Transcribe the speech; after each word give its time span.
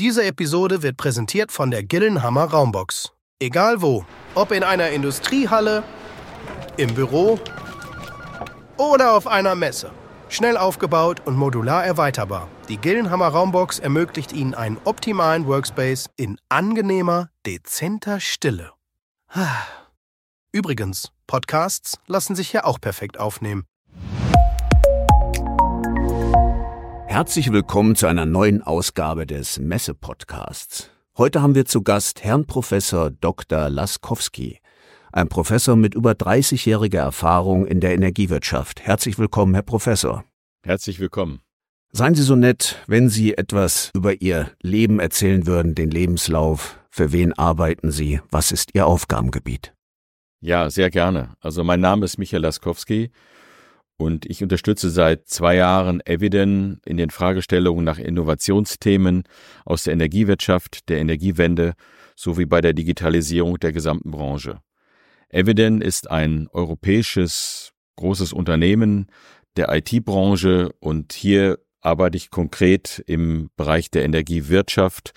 Diese 0.00 0.24
Episode 0.24 0.82
wird 0.82 0.96
präsentiert 0.96 1.52
von 1.52 1.70
der 1.70 1.82
Gillenhammer 1.82 2.44
Raumbox. 2.44 3.12
Egal 3.38 3.82
wo, 3.82 4.06
ob 4.34 4.50
in 4.50 4.62
einer 4.62 4.88
Industriehalle, 4.88 5.82
im 6.78 6.94
Büro 6.94 7.38
oder 8.78 9.12
auf 9.12 9.26
einer 9.26 9.54
Messe. 9.54 9.90
Schnell 10.30 10.56
aufgebaut 10.56 11.20
und 11.26 11.36
modular 11.36 11.84
erweiterbar. 11.84 12.48
Die 12.70 12.78
Gillenhammer 12.78 13.28
Raumbox 13.28 13.78
ermöglicht 13.78 14.32
Ihnen 14.32 14.54
einen 14.54 14.78
optimalen 14.84 15.46
Workspace 15.46 16.08
in 16.16 16.38
angenehmer, 16.48 17.28
dezenter 17.44 18.20
Stille. 18.20 18.72
Übrigens, 20.52 21.12
Podcasts 21.26 21.98
lassen 22.06 22.34
sich 22.34 22.50
hier 22.50 22.64
auch 22.64 22.80
perfekt 22.80 23.20
aufnehmen. 23.20 23.66
Herzlich 27.10 27.50
willkommen 27.50 27.96
zu 27.96 28.06
einer 28.06 28.24
neuen 28.24 28.62
Ausgabe 28.62 29.26
des 29.26 29.58
Messe-Podcasts. 29.58 30.90
Heute 31.18 31.42
haben 31.42 31.56
wir 31.56 31.64
zu 31.64 31.82
Gast 31.82 32.22
Herrn 32.22 32.46
Professor 32.46 33.10
Dr. 33.10 33.68
Laskowski, 33.68 34.60
ein 35.10 35.28
Professor 35.28 35.74
mit 35.74 35.96
über 35.96 36.12
30-jähriger 36.12 37.00
Erfahrung 37.00 37.66
in 37.66 37.80
der 37.80 37.94
Energiewirtschaft. 37.94 38.82
Herzlich 38.82 39.18
willkommen, 39.18 39.54
Herr 39.54 39.64
Professor. 39.64 40.24
Herzlich 40.62 41.00
willkommen. 41.00 41.40
Seien 41.90 42.14
Sie 42.14 42.22
so 42.22 42.36
nett, 42.36 42.76
wenn 42.86 43.08
Sie 43.08 43.36
etwas 43.36 43.90
über 43.92 44.22
Ihr 44.22 44.52
Leben 44.62 45.00
erzählen 45.00 45.48
würden, 45.48 45.74
den 45.74 45.90
Lebenslauf. 45.90 46.78
Für 46.90 47.10
wen 47.10 47.32
arbeiten 47.32 47.90
Sie? 47.90 48.20
Was 48.30 48.52
ist 48.52 48.70
Ihr 48.74 48.86
Aufgabengebiet? 48.86 49.74
Ja, 50.40 50.70
sehr 50.70 50.90
gerne. 50.90 51.34
Also 51.40 51.64
mein 51.64 51.80
Name 51.80 52.04
ist 52.04 52.18
Michael 52.18 52.42
Laskowski 52.42 53.10
und 54.00 54.24
ich 54.24 54.42
unterstütze 54.42 54.88
seit 54.88 55.28
zwei 55.28 55.56
Jahren 55.56 56.00
Eviden 56.06 56.80
in 56.86 56.96
den 56.96 57.10
Fragestellungen 57.10 57.84
nach 57.84 57.98
Innovationsthemen 57.98 59.24
aus 59.66 59.84
der 59.84 59.92
Energiewirtschaft, 59.92 60.88
der 60.88 61.00
Energiewende 61.00 61.74
sowie 62.16 62.46
bei 62.46 62.62
der 62.62 62.72
Digitalisierung 62.72 63.60
der 63.60 63.72
gesamten 63.72 64.10
Branche. 64.10 64.62
Eviden 65.28 65.82
ist 65.82 66.10
ein 66.10 66.48
europäisches 66.50 67.72
großes 67.96 68.32
Unternehmen 68.32 69.08
der 69.56 69.68
IT-Branche 69.70 70.70
und 70.80 71.12
hier 71.12 71.58
arbeite 71.82 72.16
ich 72.16 72.30
konkret 72.30 73.04
im 73.06 73.50
Bereich 73.54 73.90
der 73.90 74.04
Energiewirtschaft 74.06 75.12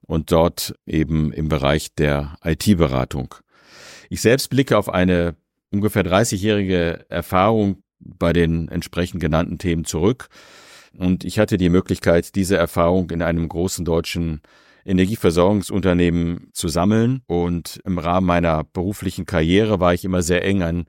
und 0.00 0.32
dort 0.32 0.74
eben 0.86 1.32
im 1.32 1.48
Bereich 1.48 1.94
der 1.94 2.36
IT-Beratung. 2.42 3.36
Ich 4.10 4.22
selbst 4.22 4.50
blicke 4.50 4.76
auf 4.76 4.88
eine 4.88 5.36
ungefähr 5.70 6.04
30-jährige 6.04 7.06
Erfahrung 7.08 7.83
bei 8.04 8.32
den 8.32 8.68
entsprechend 8.68 9.20
genannten 9.20 9.58
Themen 9.58 9.84
zurück. 9.84 10.28
Und 10.96 11.24
ich 11.24 11.38
hatte 11.38 11.56
die 11.56 11.70
Möglichkeit, 11.70 12.34
diese 12.34 12.56
Erfahrung 12.56 13.10
in 13.10 13.22
einem 13.22 13.48
großen 13.48 13.84
deutschen 13.84 14.40
Energieversorgungsunternehmen 14.84 16.48
zu 16.52 16.68
sammeln. 16.68 17.22
Und 17.26 17.80
im 17.84 17.98
Rahmen 17.98 18.26
meiner 18.26 18.64
beruflichen 18.64 19.26
Karriere 19.26 19.80
war 19.80 19.94
ich 19.94 20.04
immer 20.04 20.22
sehr 20.22 20.44
eng 20.44 20.62
an 20.62 20.86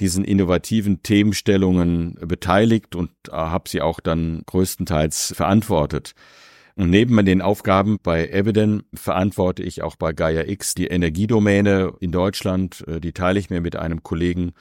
diesen 0.00 0.24
innovativen 0.24 1.02
Themenstellungen 1.02 2.16
beteiligt 2.20 2.96
und 2.96 3.10
äh, 3.28 3.32
habe 3.32 3.68
sie 3.68 3.80
auch 3.80 4.00
dann 4.00 4.42
größtenteils 4.46 5.34
verantwortet. 5.36 6.14
Und 6.76 6.90
neben 6.90 7.24
den 7.24 7.40
Aufgaben 7.40 7.98
bei 8.02 8.28
Eviden 8.28 8.82
verantworte 8.92 9.62
ich 9.62 9.82
auch 9.82 9.94
bei 9.94 10.12
Gaia 10.12 10.48
X 10.48 10.74
die 10.74 10.88
Energiedomäne 10.88 11.92
in 12.00 12.10
Deutschland. 12.10 12.84
Äh, 12.88 13.00
die 13.00 13.12
teile 13.12 13.38
ich 13.38 13.50
mir 13.50 13.60
mit 13.60 13.76
einem 13.76 14.02
Kollegen 14.02 14.52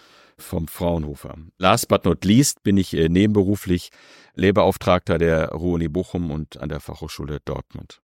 vom 0.43 0.67
Fraunhofer. 0.67 1.35
Last 1.57 1.87
but 1.87 2.05
not 2.05 2.25
least 2.25 2.63
bin 2.63 2.77
ich 2.77 2.95
äh, 2.95 3.09
nebenberuflich 3.09 3.89
Lehrbeauftragter 4.35 5.17
der 5.17 5.49
Ruhr-Uni 5.49 5.87
Bochum 5.87 6.31
und 6.31 6.59
an 6.59 6.69
der 6.69 6.79
Fachhochschule 6.79 7.39
Dortmund. 7.45 8.01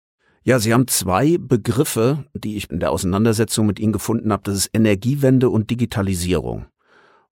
Ja, 0.42 0.58
Sie 0.58 0.74
haben 0.74 0.88
zwei 0.88 1.38
Begriffe, 1.38 2.26
die 2.34 2.56
ich 2.56 2.68
in 2.70 2.80
der 2.80 2.90
Auseinandersetzung 2.90 3.66
mit 3.66 3.80
Ihnen 3.80 3.94
gefunden 3.94 4.30
habe. 4.30 4.42
Das 4.44 4.56
ist 4.56 4.70
Energiewende 4.74 5.48
und 5.48 5.70
Digitalisierung. 5.70 6.66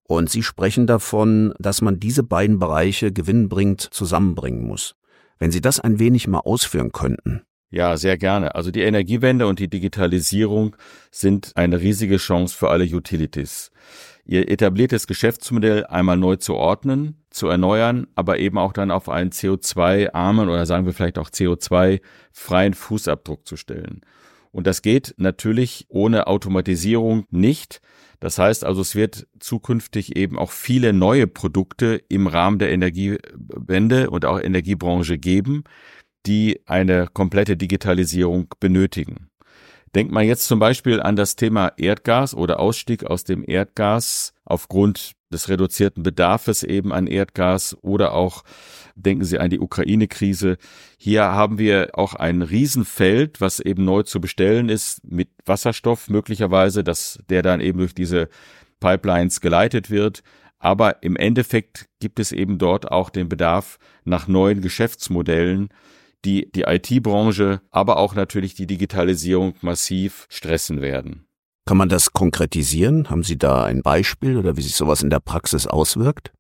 Und 0.05 0.31
Sie 0.31 0.43
sprechen 0.43 0.87
davon, 0.87 1.53
dass 1.59 1.83
man 1.83 2.01
diese 2.01 2.23
beiden 2.23 2.59
Bereiche 2.59 3.13
gewinnbringend 3.13 3.83
zusammenbringen 3.83 4.67
muss. 4.67 4.95
Wenn 5.39 5.53
Sie 5.53 5.61
das 5.61 5.79
ein 5.79 5.99
wenig 5.99 6.27
mal 6.27 6.41
ausführen 6.41 6.93
könnten. 6.93 7.43
Ja, 7.71 7.97
sehr 7.97 8.19
gerne. 8.19 8.55
Also 8.55 8.71
die 8.71 8.83
Energiewende 8.83 9.47
und 9.47 9.59
die 9.59 9.69
Digitalisierung 9.69 10.77
sind 11.11 11.53
eine 11.55 11.81
riesige 11.81 12.19
Chance 12.19 12.57
für 12.57 12.69
alle 12.69 12.85
Utilities 12.85 13.71
ihr 14.25 14.49
etabliertes 14.49 15.07
Geschäftsmodell 15.07 15.87
einmal 15.87 16.17
neu 16.17 16.37
zu 16.37 16.55
ordnen, 16.55 17.25
zu 17.31 17.49
erneuern, 17.49 18.07
aber 18.15 18.39
eben 18.39 18.59
auch 18.59 18.73
dann 18.73 18.91
auf 18.91 19.09
einen 19.09 19.31
CO2-armen 19.31 20.49
oder 20.49 20.67
sagen 20.67 20.87
wir 20.87 20.93
vielleicht 20.93 21.19
auch 21.19 21.31
CO2-freien 21.31 22.75
Fußabdruck 22.75 23.47
zu 23.47 23.57
stellen. 23.57 24.03
Und 24.53 24.67
das 24.67 24.83
geht 24.83 25.15
natürlich 25.17 25.87
ohne 25.89 26.27
Automatisierung 26.27 27.25
nicht. 27.31 27.81
Das 28.21 28.39
heißt 28.39 28.65
also, 28.65 28.83
es 28.83 28.95
wird 28.95 29.27
zukünftig 29.41 30.17
eben 30.17 30.39
auch 30.39 30.53
viele 30.53 30.93
neue 30.93 31.27
Produkte 31.27 32.01
im 32.09 32.29
Rahmen 32.29 32.59
der 32.59 32.71
Energiewende 32.71 34.11
und 34.11 34.25
auch 34.25 34.41
Energiebranche 34.41 35.19
geben, 35.19 35.65
die 36.27 36.61
eine 36.67 37.09
komplette 37.13 37.57
Digitalisierung 37.57 38.55
benötigen. 38.61 39.32
Denkt 39.95 40.13
man 40.13 40.27
jetzt 40.27 40.47
zum 40.47 40.59
Beispiel 40.59 41.03
an 41.03 41.17
das 41.17 41.37
Thema 41.37 41.73
Erdgas 41.77 42.35
oder 42.35 42.61
Ausstieg 42.61 43.05
aus 43.05 43.25
dem 43.25 43.45
Erdgas 43.47 44.33
aufgrund 44.45 45.13
des 45.31 45.49
reduzierten 45.49 46.03
Bedarfes 46.03 46.63
eben 46.63 46.93
an 46.93 47.07
Erdgas 47.07 47.77
oder 47.83 48.15
auch 48.15 48.43
denken 48.95 49.25
Sie 49.25 49.39
an 49.39 49.51
die 49.51 49.61
Ukraine-Krise. 49.61 50.57
Hier 50.99 51.25
haben 51.25 51.59
wir 51.59 51.91
auch 51.95 52.15
ein 52.15 52.43
Riesenfeld, 52.43 53.41
was 53.41 53.61
eben 53.61 53.85
neu 53.85 54.03
zu 54.03 54.21
bestellen 54.21 54.69
ist 54.69 55.03
mit 55.05 55.29
Wasserstoff 55.45 56.09
möglicherweise, 56.09 56.85
dass 56.85 57.19
der 57.29 57.43
dann 57.43 57.61
eben 57.61 57.79
durch 57.79 57.95
diese 57.95 58.29
Pipelines 58.81 59.41
geleitet 59.41 59.91
wird. 59.91 60.23
Aber 60.59 61.03
im 61.03 61.17
Endeffekt 61.17 61.87
gibt 62.01 62.21
es 62.21 62.33
eben 62.33 62.59
dort 62.59 62.91
auch 62.91 63.11
den 63.11 63.29
Bedarf 63.29 63.79
nach 64.05 64.29
neuen 64.29 64.63
Geschäftsmodellen, 64.63 65.71
die 66.25 66.51
die 66.53 66.63
IT-Branche, 66.63 67.61
aber 67.71 67.97
auch 67.97 68.15
natürlich 68.15 68.55
die 68.55 68.67
Digitalisierung 68.67 69.55
massiv 69.61 70.27
stressen 70.29 70.81
werden. 70.81 71.27
Kann 71.67 71.77
man 71.77 71.89
das 71.89 72.13
konkretisieren? 72.13 73.09
Haben 73.09 73.23
Sie 73.23 73.39
da 73.39 73.65
ein 73.65 73.83
Beispiel 73.83 74.37
oder 74.37 74.57
wie 74.57 74.63
sich 74.63 74.75
sowas 74.75 75.03
in 75.03 75.11
der 75.11 75.21
Praxis 75.21 75.67
auswirkt? 75.67 76.33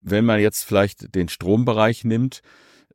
Wenn 0.00 0.24
man 0.24 0.40
jetzt 0.40 0.64
vielleicht 0.64 1.14
den 1.14 1.28
Strombereich 1.28 2.04
nimmt, 2.04 2.40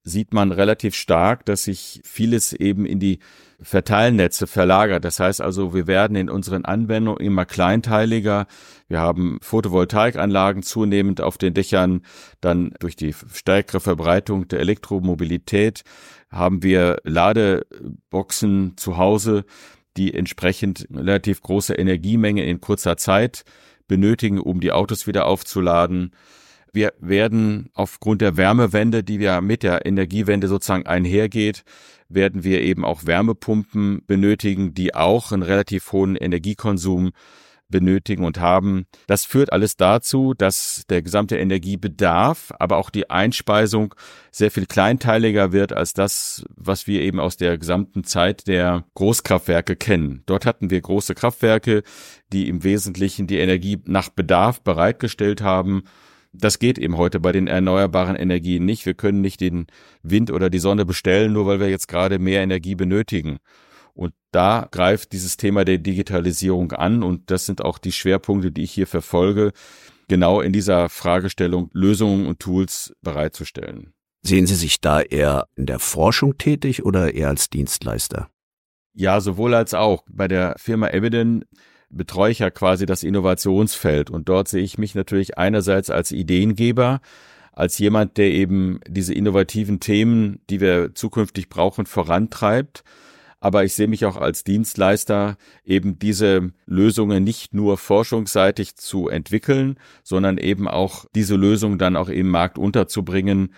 sieht 0.05 0.33
man 0.33 0.51
relativ 0.51 0.95
stark, 0.95 1.45
dass 1.45 1.63
sich 1.63 1.99
vieles 2.05 2.53
eben 2.53 2.85
in 2.85 2.99
die 2.99 3.19
Verteilnetze 3.59 4.45
verlagert. 4.45 5.03
Das 5.03 5.19
heißt 5.19 5.41
also, 5.41 5.73
wir 5.73 5.88
werden 5.88 6.16
in 6.16 6.29
unseren 6.29 6.63
Anwendungen 6.63 7.25
immer 7.25 7.45
kleinteiliger. 7.45 8.45
Wir 8.88 8.99
haben 8.99 9.39
Photovoltaikanlagen 9.41 10.61
zunehmend 10.61 11.21
auf 11.21 11.39
den 11.39 11.55
Dächern. 11.55 12.03
Dann 12.39 12.73
durch 12.79 12.95
die 12.95 13.13
stärkere 13.33 13.79
Verbreitung 13.79 14.47
der 14.47 14.59
Elektromobilität 14.59 15.83
haben 16.29 16.61
wir 16.61 16.97
Ladeboxen 17.03 18.77
zu 18.77 18.97
Hause, 18.97 19.44
die 19.97 20.13
entsprechend 20.13 20.88
relativ 20.94 21.41
große 21.41 21.73
Energiemenge 21.73 22.45
in 22.45 22.61
kurzer 22.61 22.97
Zeit 22.97 23.44
benötigen, 23.88 24.39
um 24.39 24.59
die 24.59 24.71
Autos 24.71 25.07
wieder 25.07 25.25
aufzuladen. 25.25 26.11
Wir 26.75 26.91
werden 27.00 27.69
aufgrund 27.74 28.19
der 28.19 28.36
Wärmewende, 28.36 29.02
die 29.02 29.16
ja 29.16 29.40
mit 29.40 29.63
der 29.63 29.86
Energiewende 29.86 30.50
sozusagen 30.50 30.86
einhergeht, 30.86 31.63
werden 32.09 32.44
wir 32.44 32.62
eben 32.63 32.84
auch 32.84 33.06
Wärmepumpen 33.06 34.02
benötigen, 34.06 34.74
die 34.74 34.94
auch 34.94 35.31
einen 35.31 35.41
relativ 35.41 35.94
hohen 35.94 36.18
Energiekonsum 36.18 37.12
benötigen 37.69 38.25
und 38.25 38.41
haben. 38.41 38.88
Das 39.08 39.24
führt 39.24 39.53
alles 39.53 39.78
dazu, 39.78 40.34
dass 40.34 40.84
der 40.90 41.02
gesamte 41.02 41.38
Energiebedarf, 41.38 42.52
aber 42.59 42.75
auch 42.75 42.90
die 42.90 43.09
Einspeisung 43.09 43.96
sehr 44.30 44.52
viel 44.52 44.66
kleinteiliger 44.66 45.53
wird 45.53 45.72
als 45.72 45.94
das, 45.94 46.44
was 46.57 46.88
wir 46.88 47.02
eben 47.03 47.22
aus 47.22 47.38
der 47.38 47.57
gesamten 47.57 48.03
Zeit 48.03 48.47
der 48.47 48.84
Großkraftwerke 48.95 49.78
kennen. 49.78 50.24
Dort 50.25 50.45
hatten 50.45 50.69
wir 50.69 50.81
große 50.81 51.16
Kraftwerke, 51.16 51.83
die 52.33 52.50
im 52.50 52.66
Wesentlichen 52.66 53.28
die 53.28 53.39
Energie 53.39 53.81
nach 53.86 54.10
Bedarf 54.10 54.60
bereitgestellt 54.60 55.42
haben 55.42 55.86
das 56.37 56.59
geht 56.59 56.77
eben 56.77 56.97
heute 56.97 57.19
bei 57.19 57.31
den 57.31 57.47
erneuerbaren 57.47 58.15
Energien 58.15 58.65
nicht. 58.65 58.85
Wir 58.85 58.93
können 58.93 59.21
nicht 59.21 59.41
den 59.41 59.67
Wind 60.03 60.31
oder 60.31 60.49
die 60.49 60.59
Sonne 60.59 60.85
bestellen, 60.85 61.33
nur 61.33 61.45
weil 61.45 61.59
wir 61.59 61.69
jetzt 61.69 61.87
gerade 61.87 62.19
mehr 62.19 62.41
Energie 62.41 62.75
benötigen. 62.75 63.37
Und 63.93 64.13
da 64.31 64.67
greift 64.71 65.13
dieses 65.13 65.37
Thema 65.37 65.63
der 65.63 65.77
Digitalisierung 65.77 66.73
an 66.73 67.01
und 67.01 67.31
das 67.31 67.45
sind 67.45 67.63
auch 67.63 67.77
die 67.77 67.93
Schwerpunkte, 67.93 68.51
die 68.51 68.63
ich 68.63 68.71
hier 68.71 68.87
verfolge, 68.87 69.51
genau 70.07 70.41
in 70.41 70.51
dieser 70.51 70.89
Fragestellung 70.89 71.69
Lösungen 71.73 72.27
und 72.27 72.39
Tools 72.39 72.93
bereitzustellen. 73.01 73.93
Sehen 74.21 74.47
Sie 74.47 74.55
sich 74.55 74.81
da 74.81 75.01
eher 75.01 75.47
in 75.55 75.65
der 75.65 75.79
Forschung 75.79 76.37
tätig 76.37 76.83
oder 76.83 77.13
eher 77.13 77.29
als 77.29 77.49
Dienstleister? 77.49 78.29
Ja, 78.93 79.21
sowohl 79.21 79.53
als 79.53 79.73
auch. 79.73 80.03
Bei 80.09 80.27
der 80.27 80.55
Firma 80.57 80.89
Eviden 80.89 81.45
betreue 81.95 82.31
ich 82.31 82.39
ja 82.39 82.50
quasi 82.50 82.86
das 82.86 83.03
Innovationsfeld. 83.03 84.09
Und 84.09 84.30
dort 84.30 84.47
sehe 84.47 84.63
ich 84.63 84.77
mich 84.77 84.95
natürlich 84.95 85.38
einerseits 85.38 85.89
als 85.89 86.12
Ideengeber, 86.12 87.01
als 87.51 87.77
jemand, 87.80 88.18
der 88.18 88.31
eben 88.31 88.80
diese 88.88 89.13
innovativen 89.13 89.80
Themen, 89.80 90.39
die 90.50 90.59
wir 90.59 90.94
zukünftig 90.94 91.50
brauchen, 91.50 91.86
vorantreibt. 91.86 92.83
Aber 93.39 93.63
ich 93.63 93.75
sehe 93.75 93.88
mich 93.88 94.06
auch 94.06 94.18
als 94.18 94.44
Dienstleister, 94.44 95.38
eben 95.63 96.00
diese 96.00 96.51
Lösungen 96.65 97.24
nicht 97.24 97.53
nur 97.53 97.77
forschungsseitig 97.77 98.75
zu 98.75 99.07
entwickeln, 99.07 99.77
sondern 100.03 100.38
eben 100.38 100.68
auch 100.68 101.06
diese 101.15 101.36
Lösungen 101.36 101.77
dann 101.77 101.95
auch 101.95 102.09
im 102.09 102.27
Markt 102.30 102.57
unterzubringen, 102.57 103.53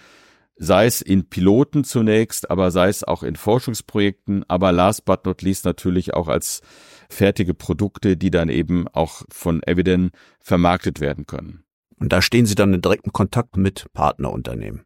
sei 0.57 0.87
es 0.87 1.01
in 1.01 1.29
Piloten 1.29 1.83
zunächst, 1.83 2.49
aber 2.51 2.71
sei 2.71 2.89
es 2.89 3.03
auch 3.03 3.23
in 3.23 3.35
Forschungsprojekten, 3.35 4.43
aber 4.47 4.71
last 4.71 5.05
but 5.05 5.25
not 5.25 5.41
least 5.41 5.65
natürlich 5.65 6.13
auch 6.13 6.27
als 6.27 6.61
fertige 7.09 7.53
Produkte, 7.53 8.17
die 8.17 8.31
dann 8.31 8.49
eben 8.49 8.87
auch 8.89 9.23
von 9.29 9.61
Eviden 9.63 10.11
vermarktet 10.39 10.99
werden 10.99 11.25
können. 11.25 11.63
Und 11.99 12.13
da 12.13 12.21
stehen 12.21 12.45
Sie 12.45 12.55
dann 12.55 12.73
in 12.73 12.81
direktem 12.81 13.11
Kontakt 13.11 13.57
mit 13.57 13.87
Partnerunternehmen. 13.93 14.83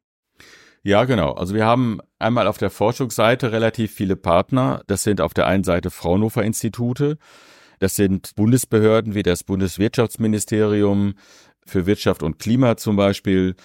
Ja, 0.84 1.04
genau. 1.04 1.34
Also 1.34 1.54
wir 1.54 1.66
haben 1.66 2.00
einmal 2.18 2.48
auf 2.48 2.58
der 2.58 2.72
Forschungsseite 2.72 3.52
relativ 3.52 3.94
viele 3.94 4.16
Partner. 4.16 4.82
Das 4.88 5.04
sind 5.04 5.22
auf 5.22 5.34
der 5.34 5.46
einen 5.46 5.64
Seite 5.64 5.92
Fraunhofer 5.92 6.44
Institute. 6.44 7.18
Das 7.80 7.96
sind 7.96 8.36
Bundesbehörden 8.36 9.14
wie 9.14 9.24
das 9.24 9.44
Bundeswirtschaftsministerium 9.44 11.14
für 11.66 11.86
Wirtschaft 11.86 12.24
und 12.24 12.40
Klima 12.40 12.78
zum 12.78 12.96
Beispiel. 12.96 13.56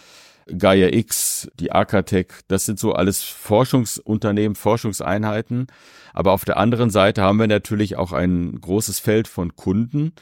Gaia 0.47 0.89
X, 0.93 1.49
die 1.59 1.73
Arcatec, 1.73 2.41
das 2.49 2.67
sind 2.67 2.79
so 2.79 2.93
alles 2.93 3.23
Forschungsunternehmen, 3.23 4.55
Forschungseinheiten. 4.55 5.67
Aber 6.13 6.33
auf 6.33 6.45
der 6.45 6.57
anderen 6.57 6.91
Seite 6.91 7.23
haben 7.23 7.39
wir 7.39 7.49
natürlich 7.49 7.97
auch 7.97 8.13
ein 8.13 8.61
großes 8.61 9.01
Feld 9.01 9.29
von 9.29 9.57
Kunden, 9.57 10.13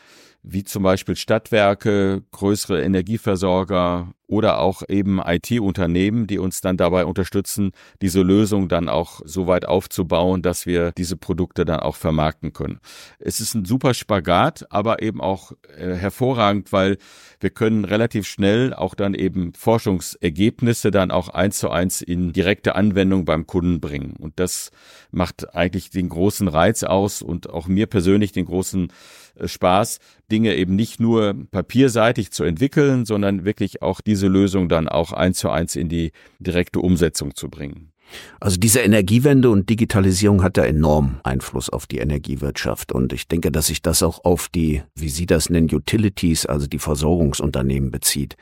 wie 0.43 0.65
zum 0.65 0.83
Beispiel 0.83 1.17
Stadtwerke, 1.17 2.23
größere 2.33 2.83
Energieversorger 2.83 4.13
oder 4.27 4.61
auch 4.61 4.83
eben 4.89 5.21
IT-Unternehmen, 5.21 6.27
die 6.27 6.39
uns 6.39 6.61
dann 6.61 6.77
dabei 6.77 7.05
unterstützen, 7.05 7.73
diese 8.01 8.23
Lösung 8.23 8.69
dann 8.69 8.89
auch 8.89 9.21
so 9.25 9.47
weit 9.47 9.67
aufzubauen, 9.67 10.43
dass 10.43 10.67
wir 10.67 10.93
diese 10.93 11.17
Produkte 11.17 11.65
dann 11.65 11.81
auch 11.81 11.97
vermarkten 11.97 12.53
können. 12.53 12.81
Es 13.19 13.41
ist 13.41 13.55
ein 13.55 13.65
super 13.65 13.93
Spagat, 13.93 14.67
aber 14.71 15.03
eben 15.03 15.21
auch 15.21 15.53
äh, 15.77 15.95
hervorragend, 15.95 16.73
weil 16.73 16.97
wir 17.41 17.51
können 17.51 17.85
relativ 17.85 18.27
schnell 18.27 18.73
auch 18.73 18.95
dann 18.95 19.15
eben 19.15 19.53
Forschungsergebnisse 19.55 20.91
dann 20.91 21.11
auch 21.11 21.29
eins 21.29 21.59
zu 21.59 21.71
eins 21.71 22.01
in 22.01 22.33
direkte 22.33 22.75
Anwendung 22.75 23.25
beim 23.25 23.47
Kunden 23.47 23.81
bringen. 23.81 24.15
Und 24.19 24.41
das 24.41 24.71
macht 25.11 25.55
eigentlich 25.55 25.91
den 25.91 26.09
großen 26.09 26.49
Reiz 26.49 26.83
aus 26.83 27.21
und 27.23 27.51
auch 27.51 27.67
mir 27.67 27.87
persönlich 27.87 28.33
den 28.33 28.47
großen 28.47 28.89
äh, 29.37 29.49
Spaß, 29.49 29.99
Dinge 30.31 30.55
eben 30.55 30.75
nicht 30.75 31.01
nur 31.01 31.35
papierseitig 31.51 32.31
zu 32.31 32.45
entwickeln, 32.45 33.05
sondern 33.05 33.45
wirklich 33.45 33.83
auch 33.83 34.01
diese 34.15 34.29
Lösung 34.29 34.69
dann 34.69 34.89
auch 34.89 35.13
eins 35.13 35.39
zu 35.39 35.51
eins 35.51 35.75
in 35.75 35.89
die 35.89 36.13
direkte 36.39 36.79
Umsetzung 36.79 37.35
zu 37.35 37.49
bringen. 37.49 37.91
Also 38.39 38.59
diese 38.59 38.81
Energiewende 38.81 39.51
und 39.51 39.69
Digitalisierung 39.69 40.45
hat 40.45 40.57
da 40.57 40.65
enorm 40.65 41.19
Einfluss 41.25 41.69
auf 41.69 41.89
die 41.89 41.99
Energiewirtschaft. 41.99 42.93
Und 42.93 43.13
ich 43.13 43.27
denke, 43.27 43.51
dass 43.51 43.67
sich 43.67 43.83
das 43.83 44.05
auch 44.05 44.25
auf 44.25 44.49
die, 44.49 44.83
wie 44.95 45.09
Sie 45.09 45.27
das 45.27 45.51
nennen, 45.51 45.69
Utilities, 45.73 46.47
also 46.47 46.69
die 46.69 46.79
Versorgungsunternehmen 46.79 47.91
bezieht. 47.91 48.37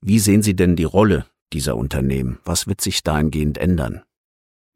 Wie 0.00 0.20
sehen 0.20 0.42
Sie 0.42 0.54
denn 0.54 0.76
die 0.76 0.84
Rolle 0.84 1.26
dieser 1.52 1.76
Unternehmen? 1.76 2.38
Was 2.44 2.68
wird 2.68 2.80
sich 2.80 3.02
dahingehend 3.02 3.58
ändern? 3.58 4.02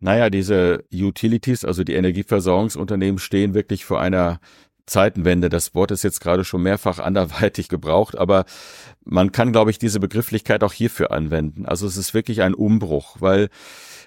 Naja, 0.00 0.28
diese 0.28 0.82
Utilities, 0.92 1.64
also 1.64 1.84
die 1.84 1.94
Energieversorgungsunternehmen, 1.94 3.20
stehen 3.20 3.54
wirklich 3.54 3.84
vor 3.84 4.00
einer 4.00 4.40
Zeitenwende. 4.86 5.48
Das 5.48 5.74
Wort 5.74 5.90
ist 5.90 6.04
jetzt 6.04 6.20
gerade 6.20 6.44
schon 6.44 6.62
mehrfach 6.62 6.98
anderweitig 6.98 7.68
gebraucht, 7.68 8.16
aber 8.16 8.44
man 9.04 9.32
kann, 9.32 9.52
glaube 9.52 9.70
ich, 9.70 9.78
diese 9.78 10.00
Begrifflichkeit 10.00 10.62
auch 10.64 10.72
hierfür 10.72 11.10
anwenden. 11.10 11.66
Also 11.66 11.86
es 11.86 11.96
ist 11.96 12.14
wirklich 12.14 12.42
ein 12.42 12.54
Umbruch, 12.54 13.16
weil 13.20 13.48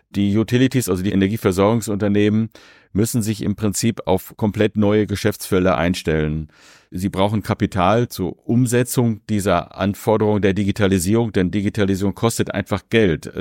die 0.09 0.35
Utilities, 0.37 0.89
also 0.89 1.03
die 1.03 1.11
Energieversorgungsunternehmen, 1.11 2.49
müssen 2.91 3.21
sich 3.21 3.43
im 3.43 3.55
Prinzip 3.55 4.07
auf 4.07 4.35
komplett 4.35 4.75
neue 4.75 5.05
Geschäftsfelder 5.05 5.77
einstellen. 5.77 6.47
Sie 6.89 7.09
brauchen 7.09 7.43
Kapital 7.43 8.07
zur 8.07 8.47
Umsetzung 8.47 9.21
dieser 9.29 9.77
Anforderungen 9.77 10.41
der 10.41 10.53
Digitalisierung, 10.53 11.31
denn 11.31 11.51
Digitalisierung 11.51 12.15
kostet 12.15 12.51
einfach 12.51 12.83
Geld. 12.89 13.31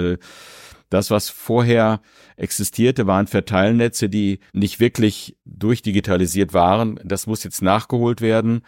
Das, 0.90 1.11
was 1.11 1.29
vorher 1.29 2.00
existierte, 2.37 3.06
waren 3.06 3.26
Verteilnetze, 3.26 4.08
die 4.08 4.40
nicht 4.52 4.81
wirklich 4.81 5.37
durchdigitalisiert 5.44 6.55
waren. 6.55 6.99
Das 7.05 7.26
muss 7.26 7.44
jetzt 7.44 7.62
nachgeholt 7.62 8.20
werden. 8.20 8.62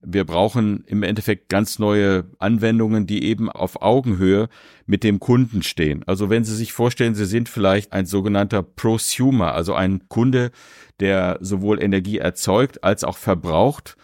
Wir 0.00 0.24
brauchen 0.24 0.84
im 0.86 1.02
Endeffekt 1.02 1.48
ganz 1.48 1.80
neue 1.80 2.26
Anwendungen, 2.38 3.08
die 3.08 3.24
eben 3.24 3.50
auf 3.50 3.82
Augenhöhe 3.82 4.48
mit 4.86 5.02
dem 5.02 5.18
Kunden 5.18 5.64
stehen. 5.64 6.04
Also 6.06 6.30
wenn 6.30 6.44
Sie 6.44 6.54
sich 6.54 6.72
vorstellen, 6.72 7.16
Sie 7.16 7.26
sind 7.26 7.48
vielleicht 7.48 7.92
ein 7.92 8.06
sogenannter 8.06 8.62
Prosumer, 8.62 9.54
also 9.54 9.74
ein 9.74 10.08
Kunde, 10.08 10.52
der 11.00 11.38
sowohl 11.40 11.82
Energie 11.82 12.18
erzeugt 12.18 12.84
als 12.84 13.02
auch 13.02 13.16
verbraucht, 13.16 13.96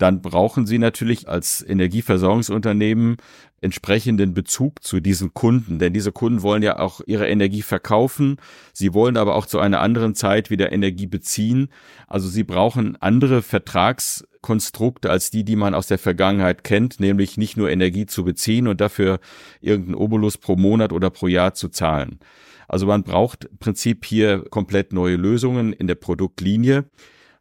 dann 0.00 0.22
brauchen 0.22 0.66
Sie 0.66 0.78
natürlich 0.78 1.28
als 1.28 1.64
Energieversorgungsunternehmen 1.66 3.16
entsprechenden 3.60 4.32
Bezug 4.32 4.82
zu 4.82 5.00
diesen 5.00 5.34
Kunden, 5.34 5.78
denn 5.78 5.92
diese 5.92 6.12
Kunden 6.12 6.42
wollen 6.42 6.62
ja 6.62 6.78
auch 6.78 7.02
ihre 7.06 7.28
Energie 7.28 7.60
verkaufen, 7.60 8.36
sie 8.72 8.94
wollen 8.94 9.18
aber 9.18 9.34
auch 9.34 9.44
zu 9.44 9.58
einer 9.58 9.80
anderen 9.80 10.14
Zeit 10.14 10.48
wieder 10.48 10.72
Energie 10.72 11.06
beziehen, 11.06 11.68
also 12.06 12.28
sie 12.28 12.44
brauchen 12.44 12.96
andere 13.00 13.42
Vertragskonstrukte 13.42 15.10
als 15.10 15.30
die, 15.30 15.44
die 15.44 15.56
man 15.56 15.74
aus 15.74 15.88
der 15.88 15.98
Vergangenheit 15.98 16.64
kennt, 16.64 17.00
nämlich 17.00 17.36
nicht 17.36 17.58
nur 17.58 17.70
Energie 17.70 18.06
zu 18.06 18.24
beziehen 18.24 18.66
und 18.66 18.80
dafür 18.80 19.20
irgendeinen 19.60 19.96
Obolus 19.96 20.38
pro 20.38 20.56
Monat 20.56 20.92
oder 20.92 21.10
pro 21.10 21.26
Jahr 21.26 21.52
zu 21.52 21.68
zahlen. 21.68 22.18
Also 22.66 22.86
man 22.86 23.02
braucht 23.02 23.44
im 23.44 23.58
Prinzip 23.58 24.06
hier 24.06 24.44
komplett 24.48 24.92
neue 24.92 25.16
Lösungen 25.16 25.72
in 25.72 25.86
der 25.86 25.96
Produktlinie, 25.96 26.84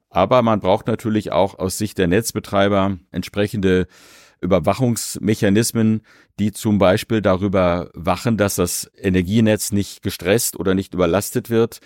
aber 0.10 0.42
man 0.42 0.60
braucht 0.60 0.88
natürlich 0.88 1.32
auch 1.32 1.58
aus 1.58 1.78
Sicht 1.78 1.98
der 1.98 2.08
Netzbetreiber 2.08 2.98
entsprechende 3.12 3.88
Überwachungsmechanismen, 4.42 6.02
die 6.40 6.52
zum 6.52 6.78
Beispiel 6.78 7.22
darüber 7.22 7.90
wachen, 7.94 8.38
dass 8.38 8.56
das 8.56 8.90
Energienetz 8.98 9.72
nicht 9.72 10.02
gestresst 10.02 10.58
oder 10.58 10.74
nicht 10.74 10.94
überlastet 10.94 11.50
wird. 11.50 11.80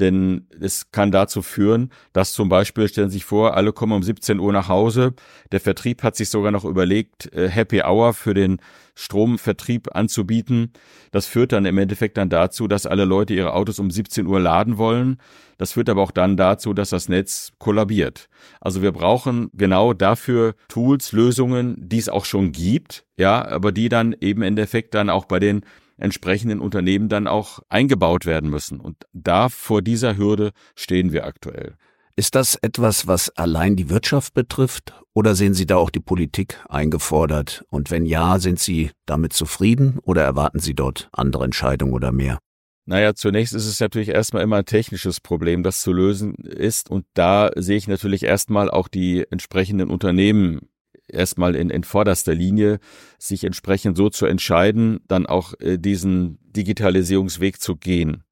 Denn 0.00 0.46
es 0.60 0.92
kann 0.92 1.10
dazu 1.10 1.42
führen, 1.42 1.90
dass 2.12 2.32
zum 2.32 2.48
Beispiel, 2.48 2.86
stellen 2.88 3.10
Sie 3.10 3.14
sich 3.14 3.24
vor, 3.24 3.56
alle 3.56 3.72
kommen 3.72 3.92
um 3.92 4.02
17 4.02 4.38
Uhr 4.38 4.52
nach 4.52 4.68
Hause. 4.68 5.14
Der 5.50 5.58
Vertrieb 5.58 6.04
hat 6.04 6.14
sich 6.14 6.30
sogar 6.30 6.52
noch 6.52 6.64
überlegt, 6.64 7.32
äh, 7.32 7.48
Happy 7.48 7.82
Hour 7.82 8.14
für 8.14 8.32
den 8.32 8.58
Stromvertrieb 8.94 9.94
anzubieten. 9.96 10.72
Das 11.10 11.26
führt 11.26 11.52
dann 11.52 11.66
im 11.66 11.78
Endeffekt 11.78 12.16
dann 12.16 12.30
dazu, 12.30 12.68
dass 12.68 12.86
alle 12.86 13.04
Leute 13.04 13.34
ihre 13.34 13.54
Autos 13.54 13.80
um 13.80 13.90
17 13.90 14.26
Uhr 14.26 14.38
laden 14.38 14.78
wollen. 14.78 15.18
Das 15.56 15.72
führt 15.72 15.88
aber 15.88 16.02
auch 16.02 16.12
dann 16.12 16.36
dazu, 16.36 16.74
dass 16.74 16.90
das 16.90 17.08
Netz 17.08 17.52
kollabiert. 17.58 18.28
Also 18.60 18.82
wir 18.82 18.92
brauchen 18.92 19.50
genau 19.52 19.94
dafür 19.94 20.54
Tools, 20.68 21.10
Lösungen, 21.10 21.76
die 21.78 21.98
es 21.98 22.08
auch 22.08 22.24
schon 22.24 22.52
gibt, 22.52 23.04
ja, 23.18 23.46
aber 23.46 23.72
die 23.72 23.88
dann 23.88 24.14
eben 24.20 24.42
im 24.42 24.48
Endeffekt 24.48 24.94
dann 24.94 25.10
auch 25.10 25.24
bei 25.24 25.38
den 25.40 25.62
entsprechenden 25.98 26.60
Unternehmen 26.60 27.08
dann 27.08 27.26
auch 27.26 27.58
eingebaut 27.68 28.24
werden 28.24 28.48
müssen. 28.48 28.80
Und 28.80 29.04
da 29.12 29.48
vor 29.48 29.82
dieser 29.82 30.16
Hürde 30.16 30.52
stehen 30.76 31.12
wir 31.12 31.26
aktuell. 31.26 31.74
Ist 32.14 32.34
das 32.34 32.56
etwas, 32.56 33.06
was 33.06 33.30
allein 33.30 33.76
die 33.76 33.90
Wirtschaft 33.90 34.34
betrifft 34.34 34.92
oder 35.14 35.34
sehen 35.34 35.54
Sie 35.54 35.66
da 35.66 35.76
auch 35.76 35.90
die 35.90 36.00
Politik 36.00 36.58
eingefordert? 36.68 37.64
Und 37.70 37.90
wenn 37.90 38.06
ja, 38.06 38.38
sind 38.38 38.58
Sie 38.58 38.90
damit 39.06 39.32
zufrieden 39.32 39.98
oder 40.02 40.22
erwarten 40.22 40.58
Sie 40.58 40.74
dort 40.74 41.08
andere 41.12 41.44
Entscheidungen 41.44 41.92
oder 41.92 42.10
mehr? 42.10 42.38
Naja, 42.86 43.14
zunächst 43.14 43.54
ist 43.54 43.66
es 43.66 43.78
natürlich 43.80 44.08
erstmal 44.08 44.42
immer 44.42 44.56
ein 44.56 44.64
technisches 44.64 45.20
Problem, 45.20 45.62
das 45.62 45.80
zu 45.80 45.92
lösen 45.92 46.34
ist. 46.34 46.90
Und 46.90 47.04
da 47.14 47.50
sehe 47.54 47.76
ich 47.76 47.86
natürlich 47.86 48.24
erstmal 48.24 48.70
auch 48.70 48.88
die 48.88 49.24
entsprechenden 49.30 49.90
Unternehmen 49.90 50.70
erstmal 51.08 51.54
in, 51.54 51.70
in 51.70 51.84
vorderster 51.84 52.34
Linie, 52.34 52.78
sich 53.18 53.44
entsprechend 53.44 53.96
so 53.96 54.10
zu 54.10 54.26
entscheiden, 54.26 55.00
dann 55.08 55.26
auch 55.26 55.54
äh, 55.60 55.78
diesen 55.78 56.38
Digitalisierungsweg 56.52 57.60
zu 57.60 57.76
gehen. 57.76 58.24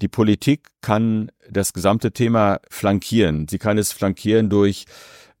Die 0.00 0.08
Politik 0.08 0.68
kann 0.80 1.30
das 1.50 1.72
gesamte 1.72 2.12
Thema 2.12 2.60
flankieren. 2.70 3.48
Sie 3.48 3.58
kann 3.58 3.78
es 3.78 3.92
flankieren 3.92 4.48
durch 4.48 4.84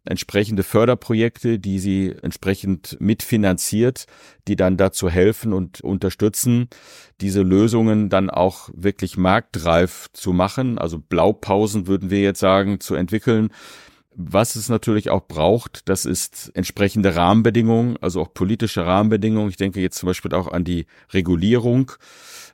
entsprechende 0.08 0.62
Förderprojekte, 0.62 1.58
die 1.58 1.78
sie 1.78 2.14
entsprechend 2.22 2.96
mitfinanziert, 2.98 4.06
die 4.48 4.56
dann 4.56 4.76
dazu 4.76 5.10
helfen 5.10 5.52
und 5.52 5.80
unterstützen, 5.82 6.68
diese 7.20 7.42
Lösungen 7.42 8.08
dann 8.08 8.30
auch 8.30 8.70
wirklich 8.72 9.16
marktreif 9.16 10.08
zu 10.12 10.32
machen, 10.32 10.78
also 10.78 10.98
Blaupausen 10.98 11.86
würden 11.86 12.10
wir 12.10 12.20
jetzt 12.20 12.40
sagen, 12.40 12.80
zu 12.80 12.94
entwickeln, 12.94 13.50
was 14.20 14.56
es 14.56 14.68
natürlich 14.68 15.10
auch 15.10 15.28
braucht, 15.28 15.88
das 15.88 16.04
ist 16.04 16.50
entsprechende 16.54 17.14
Rahmenbedingungen, 17.14 17.96
also 18.00 18.20
auch 18.20 18.34
politische 18.34 18.84
Rahmenbedingungen. 18.84 19.48
Ich 19.48 19.56
denke 19.56 19.80
jetzt 19.80 19.96
zum 19.96 20.08
Beispiel 20.08 20.34
auch 20.34 20.48
an 20.48 20.64
die 20.64 20.86
Regulierung. 21.12 21.92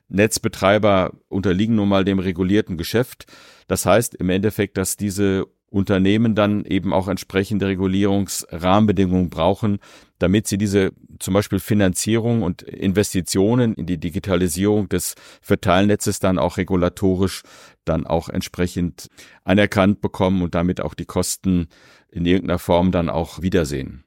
Netzbetreiber 0.07 1.13
unterliegen 1.27 1.75
nun 1.75 1.89
mal 1.89 2.05
dem 2.05 2.19
regulierten 2.19 2.77
Geschäft. 2.77 3.25
Das 3.67 3.87
heißt 3.87 4.13
im 4.13 4.29
Endeffekt, 4.29 4.77
dass 4.77 4.95
diese 4.95 5.47
Unternehmen 5.75 6.35
dann 6.35 6.63
eben 6.63 6.93
auch 6.93 7.09
entsprechende 7.09 7.67
Regulierungsrahmenbedingungen 7.67 9.29
brauchen, 9.29 9.79
damit 10.19 10.47
sie 10.47 10.57
diese 10.57 10.93
zum 11.19 11.33
Beispiel 11.33 11.59
Finanzierung 11.59 12.43
und 12.43 12.61
Investitionen 12.61 13.73
in 13.73 13.85
die 13.85 13.97
Digitalisierung 13.97 14.87
des 14.87 15.15
Verteilnetzes 15.41 16.19
dann 16.19 16.39
auch 16.39 16.55
regulatorisch 16.55 17.41
dann 17.83 18.07
auch 18.07 18.29
entsprechend 18.29 19.07
anerkannt 19.43 19.99
bekommen 19.99 20.43
und 20.43 20.55
damit 20.55 20.79
auch 20.79 20.93
die 20.93 21.05
Kosten 21.05 21.67
in 22.09 22.25
irgendeiner 22.25 22.59
Form 22.59 22.93
dann 22.93 23.09
auch 23.09 23.41
wiedersehen. 23.41 24.05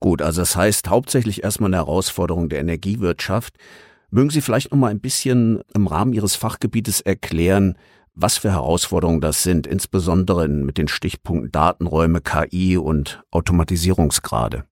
Gut, 0.00 0.22
also 0.22 0.40
das 0.40 0.56
heißt 0.56 0.88
hauptsächlich 0.88 1.44
erstmal 1.44 1.68
eine 1.68 1.76
Herausforderung 1.76 2.48
der 2.48 2.60
Energiewirtschaft. 2.60 3.56
Mögen 4.10 4.30
Sie 4.30 4.40
vielleicht 4.40 4.70
noch 4.72 4.78
mal 4.78 4.88
ein 4.88 5.00
bisschen 5.00 5.60
im 5.74 5.86
Rahmen 5.86 6.14
Ihres 6.14 6.34
Fachgebietes 6.34 7.02
erklären, 7.02 7.76
was 8.20 8.38
für 8.38 8.52
Herausforderungen 8.52 9.20
das 9.20 9.42
sind, 9.42 9.66
insbesondere 9.66 10.48
mit 10.48 10.78
den 10.78 10.88
Stichpunkten 10.88 11.52
Datenräume, 11.52 12.20
KI 12.20 12.76
und 12.76 13.22
Automatisierungsgrade? 13.30 14.64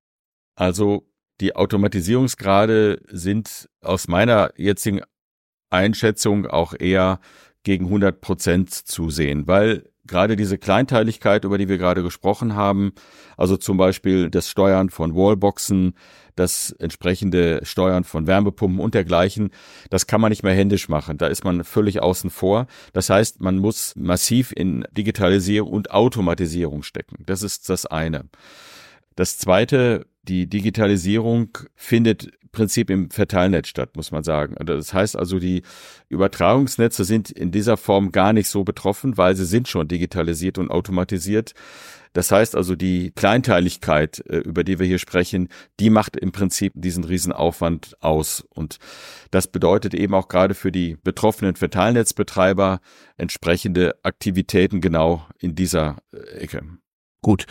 Also 0.55 1.09
die 1.41 1.55
Automatisierungsgrade 1.55 3.01
sind 3.09 3.69
aus 3.81 4.09
meiner 4.09 4.53
jetzigen 4.57 5.03
Einschätzung 5.71 6.47
auch 6.47 6.75
eher 6.79 7.21
gegen 7.63 7.87
100 7.87 8.21
Prozent 8.21 8.73
zu 8.73 9.11
sehen, 9.11 9.47
weil 9.47 9.89
gerade 10.09 10.37
diese 10.37 10.59
Kleinteiligkeit, 10.59 11.45
über 11.45 11.59
die 11.59 11.69
wir 11.69 11.79
gerade 11.79 12.03
gesprochen 12.03 12.57
haben, 12.57 12.93
also 13.37 13.57
zum 13.57 13.77
Beispiel 13.77 14.31
das 14.31 14.49
Steuern 14.49 14.91
von 14.91 15.15
Wallboxen, 15.15 15.95
das 16.35 16.71
entsprechende 16.79 17.61
Steuern 17.65 18.05
von 18.05 18.27
Wärmepumpen 18.27 18.81
und 18.81 18.95
dergleichen, 18.95 19.51
das 19.91 20.07
kann 20.07 20.21
man 20.21 20.31
nicht 20.31 20.43
mehr 20.43 20.55
händisch 20.55 20.89
machen. 20.89 21.19
Da 21.19 21.27
ist 21.27 21.45
man 21.45 21.65
völlig 21.65 22.01
außen 22.01 22.31
vor. 22.31 22.67
Das 22.93 23.11
heißt, 23.11 23.41
man 23.41 23.59
muss 23.59 23.95
massiv 23.97 24.53
in 24.55 24.85
Digitalisierung 24.93 25.71
und 25.71 25.91
Automatisierung 25.91 26.83
stecken. 26.83 27.25
Das 27.27 27.43
ist 27.43 27.69
das 27.69 27.87
eine. 27.87 28.25
Das 29.17 29.37
zweite, 29.37 30.07
die 30.29 30.47
Digitalisierung 30.47 31.57
findet 31.75 32.31
Prinzip 32.53 32.91
im 32.91 33.11
Verteilnetz 33.11 33.69
statt, 33.69 33.97
muss 33.97 34.11
man 34.11 34.25
sagen. 34.25 34.57
Also 34.59 34.75
das 34.75 34.95
heißt 34.95 35.17
also, 35.17 35.39
die 35.39 35.63
Übertragungsnetze 36.09 37.05
sind 37.05 37.31
in 37.31 37.51
dieser 37.51 37.77
Form 37.77 38.11
gar 38.11 38.33
nicht 38.33 38.49
so 38.49 38.65
betroffen, 38.65 39.17
weil 39.17 39.37
sie 39.37 39.45
sind 39.45 39.69
schon 39.69 39.89
digitalisiert 39.89 40.59
und 40.59 40.71
automatisiert. 40.71 41.53
Das 42.15 42.33
heißt 42.33 42.57
also, 42.57 42.75
die 42.75 43.13
Kleinteiligkeit, 43.13 44.25
äh, 44.29 44.39
über 44.39 44.65
die 44.65 44.79
wir 44.79 44.87
hier 44.87 44.99
sprechen, 44.99 45.49
die 45.79 45.91
macht 45.91 46.17
im 46.17 46.33
Prinzip 46.33 46.73
diesen 46.75 47.05
Riesenaufwand 47.05 47.97
aus. 48.03 48.45
Und 48.55 48.79
das 49.31 49.47
bedeutet 49.47 49.95
eben 49.95 50.15
auch 50.15 50.29
gerade 50.29 50.55
für 50.55 50.73
die 50.73 50.97
betroffenen 51.05 51.55
Verteilnetzbetreiber 51.55 52.81
entsprechende 53.19 53.95
Aktivitäten 54.03 54.81
genau 54.81 55.27
in 55.39 55.55
dieser 55.55 55.99
äh, 56.13 56.39
Ecke. 56.39 56.63
Gut. 57.21 57.47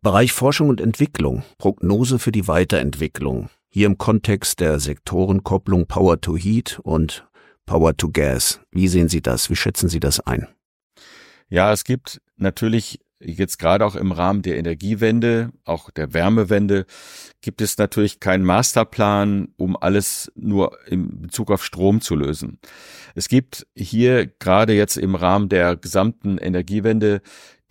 Bereich 0.00 0.32
Forschung 0.32 0.68
und 0.68 0.80
Entwicklung. 0.80 1.42
Prognose 1.58 2.20
für 2.20 2.30
die 2.30 2.46
Weiterentwicklung. 2.46 3.50
Hier 3.68 3.86
im 3.86 3.98
Kontext 3.98 4.60
der 4.60 4.78
Sektorenkopplung 4.78 5.86
Power 5.86 6.20
to 6.20 6.36
Heat 6.36 6.78
und 6.84 7.26
Power 7.66 7.96
to 7.96 8.08
Gas. 8.08 8.60
Wie 8.70 8.86
sehen 8.86 9.08
Sie 9.08 9.20
das? 9.20 9.50
Wie 9.50 9.56
schätzen 9.56 9.88
Sie 9.88 9.98
das 9.98 10.20
ein? 10.20 10.46
Ja, 11.48 11.72
es 11.72 11.82
gibt 11.82 12.20
natürlich 12.36 13.00
jetzt 13.20 13.58
gerade 13.58 13.84
auch 13.84 13.96
im 13.96 14.12
Rahmen 14.12 14.42
der 14.42 14.56
Energiewende, 14.58 15.50
auch 15.64 15.90
der 15.90 16.14
Wärmewende, 16.14 16.86
gibt 17.40 17.60
es 17.60 17.76
natürlich 17.76 18.20
keinen 18.20 18.44
Masterplan, 18.44 19.48
um 19.56 19.76
alles 19.76 20.30
nur 20.36 20.78
in 20.86 21.22
Bezug 21.22 21.50
auf 21.50 21.64
Strom 21.64 22.00
zu 22.00 22.14
lösen. 22.14 22.60
Es 23.16 23.28
gibt 23.28 23.66
hier 23.74 24.26
gerade 24.26 24.74
jetzt 24.74 24.96
im 24.96 25.16
Rahmen 25.16 25.48
der 25.48 25.74
gesamten 25.74 26.38
Energiewende 26.38 27.20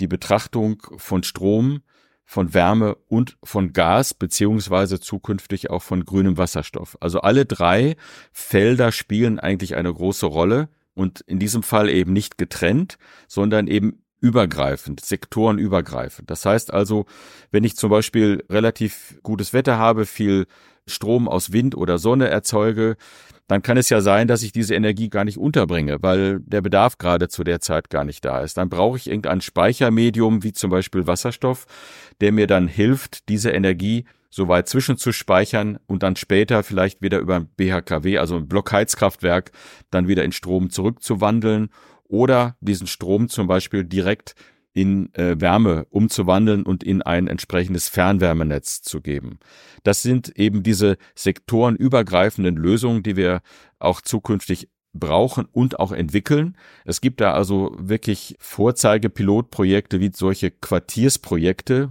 die 0.02 0.08
Betrachtung 0.08 0.84
von 0.98 1.24
Strom 1.24 1.82
von 2.30 2.54
Wärme 2.54 2.96
und 3.08 3.38
von 3.42 3.72
Gas 3.72 4.14
beziehungsweise 4.14 5.00
zukünftig 5.00 5.70
auch 5.70 5.82
von 5.82 6.04
grünem 6.04 6.38
Wasserstoff. 6.38 6.98
Also 7.00 7.22
alle 7.22 7.46
drei 7.46 7.96
Felder 8.34 8.92
spielen 8.92 9.40
eigentlich 9.40 9.78
eine 9.78 9.94
große 9.94 10.26
Rolle 10.26 10.68
und 10.94 11.22
in 11.22 11.40
diesem 11.40 11.64
Fall 11.64 11.90
eben 11.90 12.12
nicht 12.12 12.38
getrennt, 12.38 12.98
sondern 13.30 13.68
eben 13.68 14.04
übergreifend, 14.20 15.00
sektorenübergreifend. 15.00 16.30
Das 16.30 16.46
heißt 16.46 16.74
also, 16.74 17.06
wenn 17.52 17.64
ich 17.64 17.78
zum 17.78 17.90
Beispiel 17.90 18.44
relativ 18.50 19.18
gutes 19.24 19.54
Wetter 19.54 19.78
habe, 19.78 20.06
viel 20.06 20.48
Strom 20.86 21.30
aus 21.30 21.54
Wind 21.54 21.76
oder 21.76 21.98
Sonne 21.98 22.28
erzeuge, 22.28 22.98
dann 23.48 23.62
kann 23.62 23.78
es 23.78 23.90
ja 23.90 24.02
sein, 24.02 24.28
dass 24.28 24.44
ich 24.44 24.52
diese 24.52 24.76
Energie 24.76 25.10
gar 25.10 25.24
nicht 25.24 25.38
unterbringe, 25.38 25.98
weil 26.02 26.42
der 26.42 26.62
Bedarf 26.62 26.98
gerade 26.98 27.30
zu 27.30 27.44
der 27.44 27.62
Zeit 27.62 27.90
gar 27.90 28.04
nicht 28.04 28.26
da 28.26 28.42
ist. 28.42 28.58
Dann 28.58 28.70
brauche 28.70 28.98
ich 28.98 29.08
irgendein 29.08 29.42
Speichermedium, 29.42 30.44
wie 30.44 30.52
zum 30.52 30.70
Beispiel 30.70 31.08
Wasserstoff, 31.08 31.66
der 32.20 32.34
mir 32.34 32.48
dann 32.48 32.68
hilft, 32.68 33.30
diese 33.30 33.52
Energie 33.52 34.06
so 34.30 34.50
weit 34.50 34.68
zwischenzuspeichern 34.68 35.80
und 35.88 36.04
dann 36.04 36.18
später 36.18 36.62
vielleicht 36.64 37.02
wieder 37.02 37.20
über 37.20 37.38
ein 37.38 37.48
BHKW, 37.56 38.18
also 38.18 38.36
ein 38.36 38.48
Blockheizkraftwerk, 38.48 39.52
dann 39.90 40.08
wieder 40.08 40.26
in 40.26 40.34
Strom 40.34 40.70
zurückzuwandeln 40.70 41.70
oder 42.04 42.58
diesen 42.60 42.88
Strom 42.88 43.30
zum 43.30 43.48
Beispiel 43.48 43.86
direkt 43.86 44.36
in 44.78 45.12
äh, 45.16 45.42
Wärme 45.42 45.88
umzuwandeln 45.90 46.62
und 46.62 46.84
in 46.84 47.02
ein 47.02 47.26
entsprechendes 47.28 47.90
Fernwärmenetz 47.90 48.84
zu 48.84 49.02
geben. 49.02 49.40
Das 49.82 50.04
sind 50.04 50.38
eben 50.38 50.62
diese 50.62 50.98
sektorenübergreifenden 51.16 52.56
Lösungen, 52.56 53.02
die 53.02 53.16
wir 53.16 53.42
auch 53.80 54.02
zukünftig 54.02 54.70
brauchen 54.94 55.48
und 55.52 55.80
auch 55.80 55.92
entwickeln. 55.92 56.56
Es 56.86 57.02
gibt 57.02 57.22
da 57.22 57.34
also 57.34 57.76
wirklich 57.80 58.36
Vorzeigepilotprojekte 58.38 60.00
wie 60.00 60.12
solche 60.14 60.52
Quartiersprojekte, 60.52 61.90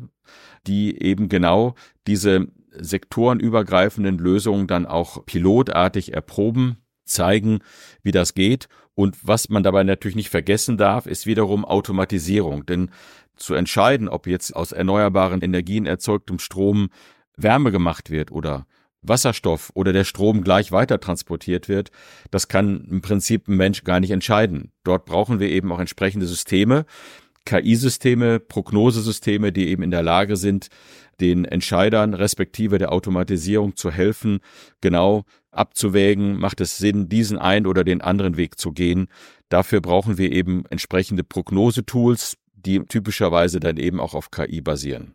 die 0.68 1.02
eben 1.02 1.28
genau 1.28 1.74
diese 2.06 2.46
sektorenübergreifenden 2.70 4.18
Lösungen 4.18 4.68
dann 4.68 4.86
auch 4.86 5.26
pilotartig 5.26 6.14
erproben, 6.14 6.76
zeigen, 7.06 7.60
wie 8.02 8.12
das 8.12 8.34
geht 8.34 8.68
und 8.94 9.16
was 9.22 9.48
man 9.48 9.62
dabei 9.62 9.84
natürlich 9.84 10.16
nicht 10.16 10.30
vergessen 10.30 10.76
darf, 10.76 11.06
ist 11.06 11.26
wiederum 11.26 11.64
Automatisierung. 11.64 12.66
Denn 12.66 12.90
zu 13.36 13.54
entscheiden, 13.54 14.08
ob 14.08 14.26
jetzt 14.26 14.56
aus 14.56 14.72
erneuerbaren 14.72 15.42
Energien 15.42 15.86
erzeugtem 15.86 16.38
Strom 16.38 16.88
Wärme 17.36 17.70
gemacht 17.70 18.10
wird 18.10 18.32
oder 18.32 18.66
Wasserstoff 19.02 19.70
oder 19.74 19.92
der 19.92 20.04
Strom 20.04 20.42
gleich 20.42 20.72
weiter 20.72 20.98
transportiert 20.98 21.68
wird, 21.68 21.90
das 22.30 22.48
kann 22.48 22.86
im 22.90 23.02
Prinzip 23.02 23.48
ein 23.48 23.56
Mensch 23.56 23.84
gar 23.84 24.00
nicht 24.00 24.10
entscheiden. 24.10 24.72
Dort 24.84 25.04
brauchen 25.04 25.38
wir 25.38 25.48
eben 25.50 25.70
auch 25.72 25.78
entsprechende 25.78 26.26
Systeme, 26.26 26.86
KI-Systeme, 27.44 28.40
Prognosesysteme, 28.40 29.52
die 29.52 29.68
eben 29.68 29.82
in 29.82 29.90
der 29.90 30.02
Lage 30.02 30.36
sind, 30.36 30.68
den 31.20 31.44
Entscheidern 31.44 32.14
respektive 32.14 32.78
der 32.78 32.92
Automatisierung 32.92 33.76
zu 33.76 33.90
helfen, 33.90 34.40
genau 34.80 35.24
abzuwägen, 35.50 36.38
macht 36.38 36.60
es 36.60 36.76
Sinn, 36.76 37.08
diesen 37.08 37.38
einen 37.38 37.66
oder 37.66 37.84
den 37.84 38.02
anderen 38.02 38.36
Weg 38.36 38.58
zu 38.58 38.72
gehen. 38.72 39.08
Dafür 39.48 39.80
brauchen 39.80 40.18
wir 40.18 40.32
eben 40.32 40.64
entsprechende 40.70 41.24
Prognosetools, 41.24 42.36
die 42.54 42.80
typischerweise 42.80 43.60
dann 43.60 43.76
eben 43.76 44.00
auch 44.00 44.14
auf 44.14 44.30
KI 44.30 44.60
basieren. 44.60 45.14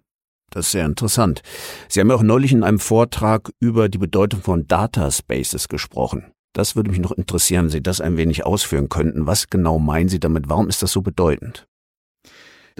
Das 0.50 0.66
ist 0.66 0.72
sehr 0.74 0.86
interessant. 0.86 1.42
Sie 1.88 2.00
haben 2.00 2.10
ja 2.10 2.16
auch 2.16 2.24
neulich 2.24 2.52
in 2.52 2.64
einem 2.64 2.80
Vortrag 2.80 3.52
über 3.60 3.88
die 3.88 3.98
Bedeutung 3.98 4.42
von 4.42 4.68
Data 4.68 5.10
Spaces 5.10 5.70
gesprochen. 5.70 6.34
Das 6.54 6.76
würde 6.76 6.92
mich 6.92 7.00
noch 7.00 7.14
interessieren, 7.14 7.66
wenn 7.66 7.72
Sie 7.72 7.84
das 7.84 8.02
ein 8.02 8.18
wenig 8.18 8.46
ausführen 8.46 8.90
könnten. 8.90 9.28
Was 9.28 9.50
genau 9.50 9.80
meinen 9.80 10.10
Sie 10.10 10.20
damit? 10.20 10.50
Warum 10.50 10.68
ist 10.68 10.84
das 10.84 10.92
so 10.92 11.02
bedeutend? 11.02 11.68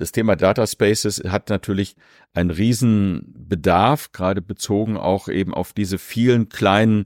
Das 0.02 0.12
Thema 0.12 0.36
Data 0.36 0.66
Spaces 0.66 1.22
hat 1.28 1.50
natürlich 1.50 1.96
einen 2.34 2.50
riesen 2.50 3.36
Bedarf, 3.38 4.12
gerade 4.12 4.42
bezogen 4.42 4.98
auch 4.98 5.28
eben 5.28 5.54
auf 5.54 5.74
diese 5.74 6.00
vielen 6.00 6.50
kleinen 6.50 7.06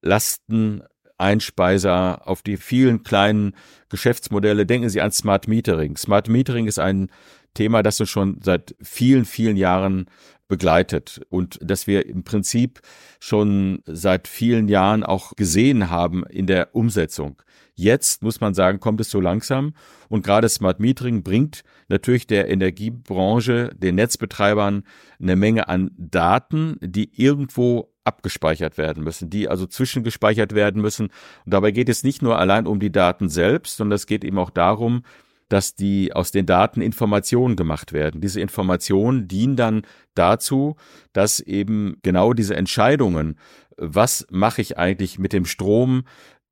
Lasteneinspeiser, 0.00 2.26
auf 2.26 2.40
die 2.40 2.56
vielen 2.56 3.02
kleinen 3.02 3.54
Geschäftsmodelle. 3.90 4.64
Denken 4.64 4.88
Sie 4.88 5.02
an 5.02 5.12
Smart 5.12 5.48
Metering. 5.48 5.98
Smart 5.98 6.30
Metering 6.30 6.66
ist 6.66 6.78
ein 6.78 7.10
Thema, 7.54 7.82
das 7.82 8.00
uns 8.00 8.10
schon 8.10 8.38
seit 8.42 8.74
vielen, 8.82 9.24
vielen 9.24 9.56
Jahren 9.56 10.06
begleitet 10.48 11.20
und 11.30 11.58
dass 11.62 11.86
wir 11.86 12.06
im 12.06 12.22
Prinzip 12.22 12.80
schon 13.18 13.82
seit 13.86 14.28
vielen 14.28 14.68
Jahren 14.68 15.02
auch 15.02 15.34
gesehen 15.36 15.90
haben 15.90 16.24
in 16.26 16.46
der 16.46 16.74
Umsetzung. 16.74 17.42
Jetzt 17.74 18.22
muss 18.22 18.40
man 18.40 18.54
sagen, 18.54 18.78
kommt 18.78 19.00
es 19.00 19.10
so 19.10 19.20
langsam 19.20 19.74
und 20.08 20.24
gerade 20.24 20.48
Smart 20.48 20.78
Metering 20.80 21.22
bringt 21.22 21.64
natürlich 21.88 22.26
der 22.26 22.48
Energiebranche, 22.48 23.70
den 23.74 23.96
Netzbetreibern 23.96 24.84
eine 25.20 25.36
Menge 25.36 25.68
an 25.68 25.90
Daten, 25.96 26.76
die 26.80 27.10
irgendwo 27.20 27.90
abgespeichert 28.04 28.78
werden 28.78 29.02
müssen, 29.02 29.30
die 29.30 29.48
also 29.48 29.66
zwischengespeichert 29.66 30.54
werden 30.54 30.82
müssen. 30.82 31.06
Und 31.44 31.54
dabei 31.54 31.70
geht 31.70 31.88
es 31.88 32.04
nicht 32.04 32.22
nur 32.22 32.38
allein 32.38 32.66
um 32.66 32.78
die 32.78 32.92
Daten 32.92 33.28
selbst, 33.28 33.76
sondern 33.78 33.96
es 33.96 34.06
geht 34.06 34.24
eben 34.24 34.38
auch 34.38 34.50
darum, 34.50 35.02
dass 35.48 35.74
die 35.74 36.12
aus 36.12 36.30
den 36.30 36.46
Daten 36.46 36.80
Informationen 36.80 37.56
gemacht 37.56 37.92
werden. 37.92 38.20
Diese 38.20 38.40
Informationen 38.40 39.28
dienen 39.28 39.56
dann 39.56 39.82
dazu, 40.14 40.76
dass 41.12 41.40
eben 41.40 41.96
genau 42.02 42.32
diese 42.32 42.56
Entscheidungen, 42.56 43.38
was 43.76 44.26
mache 44.30 44.62
ich 44.62 44.78
eigentlich 44.78 45.18
mit 45.18 45.32
dem 45.32 45.46
Strom, 45.46 46.04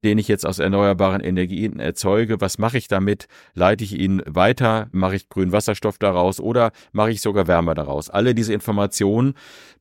den 0.05 0.19
ich 0.19 0.29
jetzt 0.29 0.45
aus 0.45 0.59
erneuerbaren 0.59 1.21
Energien 1.21 1.79
erzeuge, 1.79 2.41
was 2.41 2.59
mache 2.59 2.77
ich 2.77 2.89
damit? 2.89 3.29
Leite 3.55 3.85
ich 3.85 3.99
ihn 3.99 4.21
weiter? 4.27 4.89
Mache 4.91 5.17
ich 5.17 5.29
grünen 5.29 5.53
Wasserstoff 5.53 5.99
daraus 5.99 6.41
oder 6.41 6.73
mache 6.91 7.13
ich 7.13 7.21
sogar 7.21 7.47
Wärme 7.47 7.75
daraus? 7.75 8.11
Alle 8.11 8.35
diese 8.35 8.53
Informationen 8.53 9.35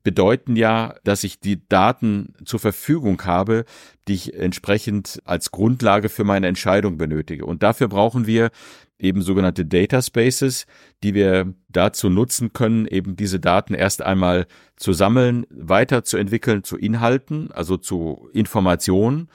bedeuten 0.04 0.54
ja, 0.54 0.94
dass 1.04 1.24
ich 1.24 1.40
die 1.40 1.66
Daten 1.68 2.34
zur 2.44 2.60
Verfügung 2.60 3.22
habe, 3.24 3.64
die 4.08 4.14
ich 4.14 4.34
entsprechend 4.34 5.20
als 5.24 5.50
Grundlage 5.50 6.08
für 6.08 6.24
meine 6.24 6.46
Entscheidung 6.46 6.98
benötige. 6.98 7.44
Und 7.44 7.62
dafür 7.62 7.88
brauchen 7.88 8.26
wir 8.26 8.50
eben 9.02 9.22
sogenannte 9.22 9.66
Data 9.66 10.00
Spaces, 10.00 10.66
die 11.02 11.14
wir 11.14 11.52
dazu 11.68 12.08
nutzen 12.08 12.52
können, 12.52 12.86
eben 12.86 13.16
diese 13.16 13.40
Daten 13.40 13.74
erst 13.74 14.02
einmal 14.02 14.46
zu 14.76 14.92
sammeln, 14.92 15.46
weiterzuentwickeln 15.50 16.64
zu 16.64 16.76
Inhalten, 16.76 17.50
also 17.52 17.76
zu 17.76 18.28
Informationen 18.32 19.28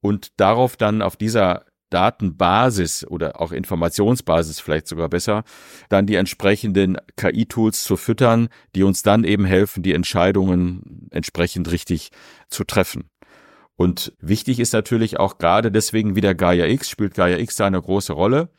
und 0.00 0.38
darauf 0.38 0.76
dann 0.76 1.02
auf 1.02 1.16
dieser 1.16 1.64
Datenbasis 1.90 3.06
oder 3.06 3.40
auch 3.40 3.52
Informationsbasis 3.52 4.60
vielleicht 4.60 4.88
sogar 4.88 5.08
besser, 5.08 5.44
dann 5.88 6.06
die 6.06 6.16
entsprechenden 6.16 6.96
KI-Tools 7.16 7.84
zu 7.84 7.96
füttern, 7.96 8.48
die 8.74 8.82
uns 8.82 9.02
dann 9.02 9.24
eben 9.24 9.44
helfen, 9.44 9.82
die 9.82 9.92
Entscheidungen 9.92 11.08
entsprechend 11.10 11.70
richtig 11.70 12.10
zu 12.48 12.64
treffen. 12.64 13.08
Und 13.76 14.14
wichtig 14.20 14.58
ist 14.58 14.72
natürlich 14.72 15.20
auch 15.20 15.38
gerade 15.38 15.70
deswegen 15.70 16.16
wieder 16.16 16.34
Gaia 16.34 16.66
X, 16.66 16.90
spielt 16.90 17.14
Gaia 17.14 17.38
X 17.38 17.56
da 17.56 17.66
eine 17.66 17.80
große 17.80 18.12
Rolle 18.12 18.50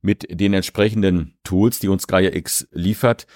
mit 0.00 0.26
den 0.30 0.54
entsprechenden 0.54 1.36
Tools, 1.44 1.78
die 1.78 1.88
uns 1.88 2.06
Gaia 2.06 2.34
X 2.34 2.68
liefert, 2.72 3.26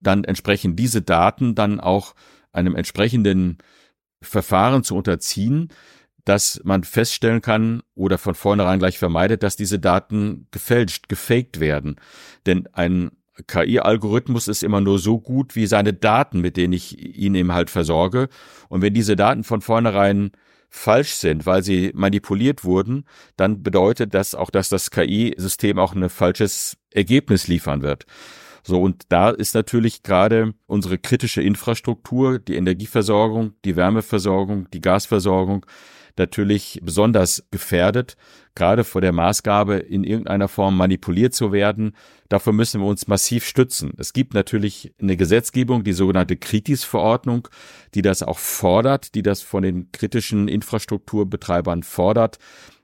dann 0.00 0.24
entsprechend 0.24 0.78
diese 0.78 1.02
Daten 1.02 1.54
dann 1.54 1.80
auch 1.80 2.14
einem 2.52 2.74
entsprechenden 2.74 3.58
Verfahren 4.22 4.82
zu 4.84 4.96
unterziehen, 4.96 5.68
dass 6.24 6.60
man 6.64 6.84
feststellen 6.84 7.40
kann 7.40 7.82
oder 7.94 8.18
von 8.18 8.34
vornherein 8.34 8.78
gleich 8.78 8.98
vermeidet, 8.98 9.42
dass 9.42 9.56
diese 9.56 9.78
Daten 9.78 10.46
gefälscht, 10.50 11.08
gefaked 11.08 11.60
werden. 11.60 11.96
Denn 12.46 12.68
ein 12.72 13.10
KI-Algorithmus 13.46 14.48
ist 14.48 14.62
immer 14.62 14.80
nur 14.80 14.98
so 14.98 15.18
gut 15.18 15.56
wie 15.56 15.66
seine 15.66 15.94
Daten, 15.94 16.40
mit 16.40 16.56
denen 16.56 16.74
ich 16.74 16.98
ihn 16.98 17.34
eben 17.34 17.52
halt 17.52 17.70
versorge. 17.70 18.28
Und 18.68 18.82
wenn 18.82 18.92
diese 18.92 19.16
Daten 19.16 19.44
von 19.44 19.62
vornherein 19.62 20.32
falsch 20.70 21.14
sind, 21.14 21.46
weil 21.46 21.62
sie 21.62 21.90
manipuliert 21.94 22.64
wurden, 22.64 23.04
dann 23.36 23.62
bedeutet 23.62 24.14
das 24.14 24.34
auch, 24.34 24.50
dass 24.50 24.68
das 24.68 24.90
KI-System 24.90 25.78
auch 25.78 25.94
ein 25.94 26.08
falsches 26.08 26.76
Ergebnis 26.92 27.48
liefern 27.48 27.82
wird. 27.82 28.06
So, 28.62 28.80
und 28.80 29.04
da 29.08 29.30
ist 29.30 29.54
natürlich 29.54 30.02
gerade 30.02 30.54
unsere 30.66 30.98
kritische 30.98 31.42
Infrastruktur, 31.42 32.38
die 32.38 32.56
Energieversorgung, 32.56 33.54
die 33.64 33.76
Wärmeversorgung, 33.76 34.68
die 34.70 34.80
Gasversorgung, 34.80 35.66
natürlich 36.18 36.80
besonders 36.82 37.44
gefährdet, 37.50 38.16
gerade 38.54 38.84
vor 38.84 39.00
der 39.00 39.12
Maßgabe, 39.12 39.76
in 39.76 40.04
irgendeiner 40.04 40.48
Form 40.48 40.76
manipuliert 40.76 41.34
zu 41.34 41.52
werden. 41.52 41.94
Dafür 42.28 42.52
müssen 42.52 42.80
wir 42.80 42.86
uns 42.86 43.08
massiv 43.08 43.44
stützen. 43.44 43.92
Es 43.96 44.12
gibt 44.12 44.34
natürlich 44.34 44.92
eine 45.00 45.16
Gesetzgebung, 45.16 45.84
die 45.84 45.92
sogenannte 45.92 46.36
Kritis-Verordnung, 46.36 47.48
die 47.94 48.02
das 48.02 48.22
auch 48.22 48.38
fordert, 48.38 49.14
die 49.14 49.22
das 49.22 49.42
von 49.42 49.62
den 49.62 49.92
kritischen 49.92 50.48
Infrastrukturbetreibern 50.48 51.82
fordert 51.82 52.38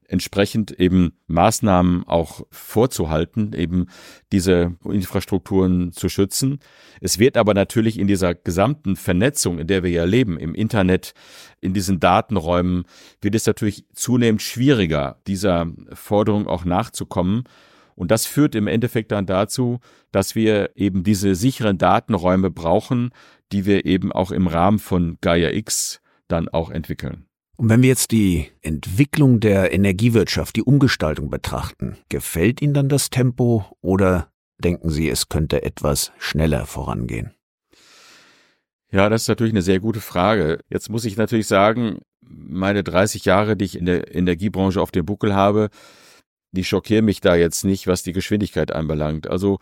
entsprechend 0.08 0.72
eben 0.72 1.12
Maßnahmen 1.26 2.04
auch 2.06 2.46
vorzuhalten, 2.50 3.52
eben 3.52 3.86
diese 4.32 4.76
Infrastrukturen 4.84 5.92
zu 5.92 6.08
schützen. 6.08 6.60
Es 7.00 7.18
wird 7.18 7.36
aber 7.36 7.54
natürlich 7.54 7.98
in 7.98 8.06
dieser 8.06 8.34
gesamten 8.34 8.96
Vernetzung, 8.96 9.58
in 9.58 9.66
der 9.66 9.82
wir 9.82 9.90
ja 9.90 10.04
leben, 10.04 10.38
im 10.38 10.54
Internet, 10.54 11.14
in 11.60 11.74
diesen 11.74 12.00
Datenräumen, 12.00 12.84
wird 13.20 13.34
es 13.34 13.46
natürlich 13.46 13.84
zunehmend 13.94 14.42
schwieriger, 14.42 15.20
dieser 15.26 15.66
Forderung 15.92 16.46
auch 16.46 16.64
nachzukommen. 16.64 17.44
Und 17.94 18.10
das 18.10 18.26
führt 18.26 18.54
im 18.54 18.66
Endeffekt 18.66 19.10
dann 19.10 19.26
dazu, 19.26 19.80
dass 20.12 20.34
wir 20.34 20.70
eben 20.76 21.02
diese 21.02 21.34
sicheren 21.34 21.78
Datenräume 21.78 22.50
brauchen, 22.50 23.10
die 23.52 23.64
wir 23.64 23.86
eben 23.86 24.12
auch 24.12 24.30
im 24.30 24.46
Rahmen 24.46 24.78
von 24.78 25.16
Gaia 25.20 25.50
X 25.50 26.00
dann 26.28 26.48
auch 26.48 26.70
entwickeln. 26.70 27.26
Und 27.56 27.70
wenn 27.70 27.82
wir 27.82 27.88
jetzt 27.88 28.10
die 28.10 28.50
Entwicklung 28.60 29.40
der 29.40 29.72
Energiewirtschaft, 29.72 30.56
die 30.56 30.62
Umgestaltung 30.62 31.30
betrachten, 31.30 31.96
gefällt 32.10 32.60
Ihnen 32.60 32.74
dann 32.74 32.88
das 32.90 33.08
Tempo 33.08 33.64
oder 33.80 34.30
denken 34.58 34.90
Sie, 34.90 35.08
es 35.08 35.28
könnte 35.28 35.62
etwas 35.62 36.12
schneller 36.18 36.66
vorangehen? 36.66 37.32
Ja, 38.90 39.08
das 39.08 39.22
ist 39.22 39.28
natürlich 39.28 39.54
eine 39.54 39.62
sehr 39.62 39.80
gute 39.80 40.00
Frage. 40.00 40.60
Jetzt 40.70 40.90
muss 40.90 41.04
ich 41.04 41.16
natürlich 41.16 41.46
sagen, 41.46 42.00
meine 42.20 42.84
30 42.84 43.24
Jahre, 43.24 43.56
die 43.56 43.64
ich 43.64 43.78
in 43.78 43.86
der 43.86 44.14
Energiebranche 44.14 44.80
auf 44.80 44.90
dem 44.90 45.06
Buckel 45.06 45.34
habe, 45.34 45.70
die 46.52 46.64
schockieren 46.64 47.04
mich 47.04 47.20
da 47.20 47.36
jetzt 47.36 47.64
nicht, 47.64 47.86
was 47.86 48.02
die 48.02 48.12
Geschwindigkeit 48.12 48.72
anbelangt. 48.72 49.28
Also 49.28 49.58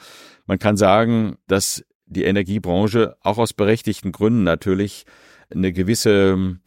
man 0.47 0.59
kann 0.59 0.77
sagen, 0.77 1.37
dass 1.47 1.85
die 2.07 2.25
Energiebranche 2.25 3.17
auch 3.21 3.39
aus 3.39 3.53
berechtigten 3.53 4.13
Gründen 4.13 4.43
natürlich 4.43 5.05
eine 5.51 5.73
gewisse 5.73 6.59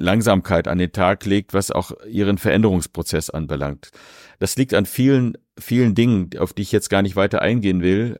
Langsamkeit 0.00 0.66
an 0.66 0.78
den 0.78 0.92
Tag 0.92 1.24
legt, 1.26 1.54
was 1.54 1.70
auch 1.70 1.92
ihren 2.06 2.38
Veränderungsprozess 2.38 3.30
anbelangt. 3.30 3.90
Das 4.38 4.56
liegt 4.56 4.74
an 4.74 4.86
vielen, 4.86 5.36
vielen 5.58 5.94
Dingen, 5.94 6.30
auf 6.38 6.52
die 6.52 6.62
ich 6.62 6.72
jetzt 6.72 6.90
gar 6.90 7.02
nicht 7.02 7.16
weiter 7.16 7.42
eingehen 7.42 7.82
will. 7.82 8.18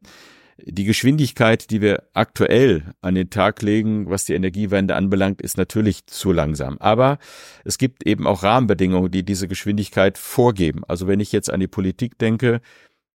Die 0.62 0.84
Geschwindigkeit, 0.84 1.70
die 1.70 1.80
wir 1.80 2.02
aktuell 2.12 2.92
an 3.00 3.14
den 3.14 3.30
Tag 3.30 3.62
legen, 3.62 4.10
was 4.10 4.26
die 4.26 4.34
Energiewende 4.34 4.94
anbelangt, 4.94 5.40
ist 5.40 5.56
natürlich 5.56 6.06
zu 6.06 6.32
langsam. 6.32 6.76
Aber 6.78 7.18
es 7.64 7.78
gibt 7.78 8.06
eben 8.06 8.26
auch 8.26 8.42
Rahmenbedingungen, 8.42 9.10
die 9.10 9.24
diese 9.24 9.48
Geschwindigkeit 9.48 10.18
vorgeben. 10.18 10.82
Also 10.86 11.06
wenn 11.06 11.20
ich 11.20 11.32
jetzt 11.32 11.50
an 11.50 11.60
die 11.60 11.66
Politik 11.66 12.18
denke, 12.18 12.60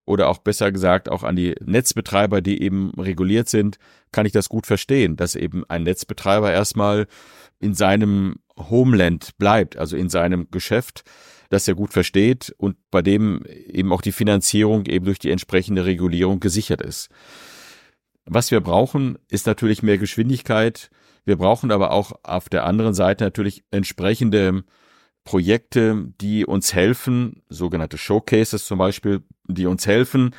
oder 0.05 0.29
auch 0.29 0.37
besser 0.37 0.71
gesagt 0.71 1.09
auch 1.09 1.23
an 1.23 1.35
die 1.35 1.55
Netzbetreiber, 1.63 2.41
die 2.41 2.61
eben 2.61 2.91
reguliert 2.97 3.49
sind, 3.49 3.77
kann 4.11 4.25
ich 4.25 4.31
das 4.31 4.49
gut 4.49 4.67
verstehen, 4.67 5.15
dass 5.15 5.35
eben 5.35 5.63
ein 5.67 5.83
Netzbetreiber 5.83 6.51
erstmal 6.51 7.07
in 7.59 7.73
seinem 7.73 8.35
Homeland 8.57 9.37
bleibt, 9.37 9.77
also 9.77 9.97
in 9.97 10.09
seinem 10.09 10.49
Geschäft, 10.51 11.03
das 11.49 11.67
er 11.67 11.75
gut 11.75 11.93
versteht 11.93 12.53
und 12.57 12.77
bei 12.91 13.01
dem 13.01 13.43
eben 13.67 13.91
auch 13.91 14.01
die 14.01 14.11
Finanzierung 14.11 14.85
eben 14.85 15.05
durch 15.05 15.19
die 15.19 15.31
entsprechende 15.31 15.85
Regulierung 15.85 16.39
gesichert 16.39 16.81
ist. 16.81 17.09
Was 18.25 18.51
wir 18.51 18.61
brauchen, 18.61 19.17
ist 19.29 19.45
natürlich 19.45 19.83
mehr 19.83 19.97
Geschwindigkeit. 19.97 20.89
Wir 21.25 21.37
brauchen 21.37 21.71
aber 21.71 21.91
auch 21.91 22.13
auf 22.23 22.49
der 22.49 22.65
anderen 22.65 22.93
Seite 22.93 23.23
natürlich 23.23 23.63
entsprechende 23.71 24.63
Projekte, 25.23 26.07
die 26.21 26.45
uns 26.45 26.73
helfen, 26.73 27.41
sogenannte 27.49 27.97
Showcases 27.97 28.65
zum 28.65 28.77
Beispiel, 28.77 29.23
die 29.47 29.65
uns 29.65 29.85
helfen, 29.85 30.35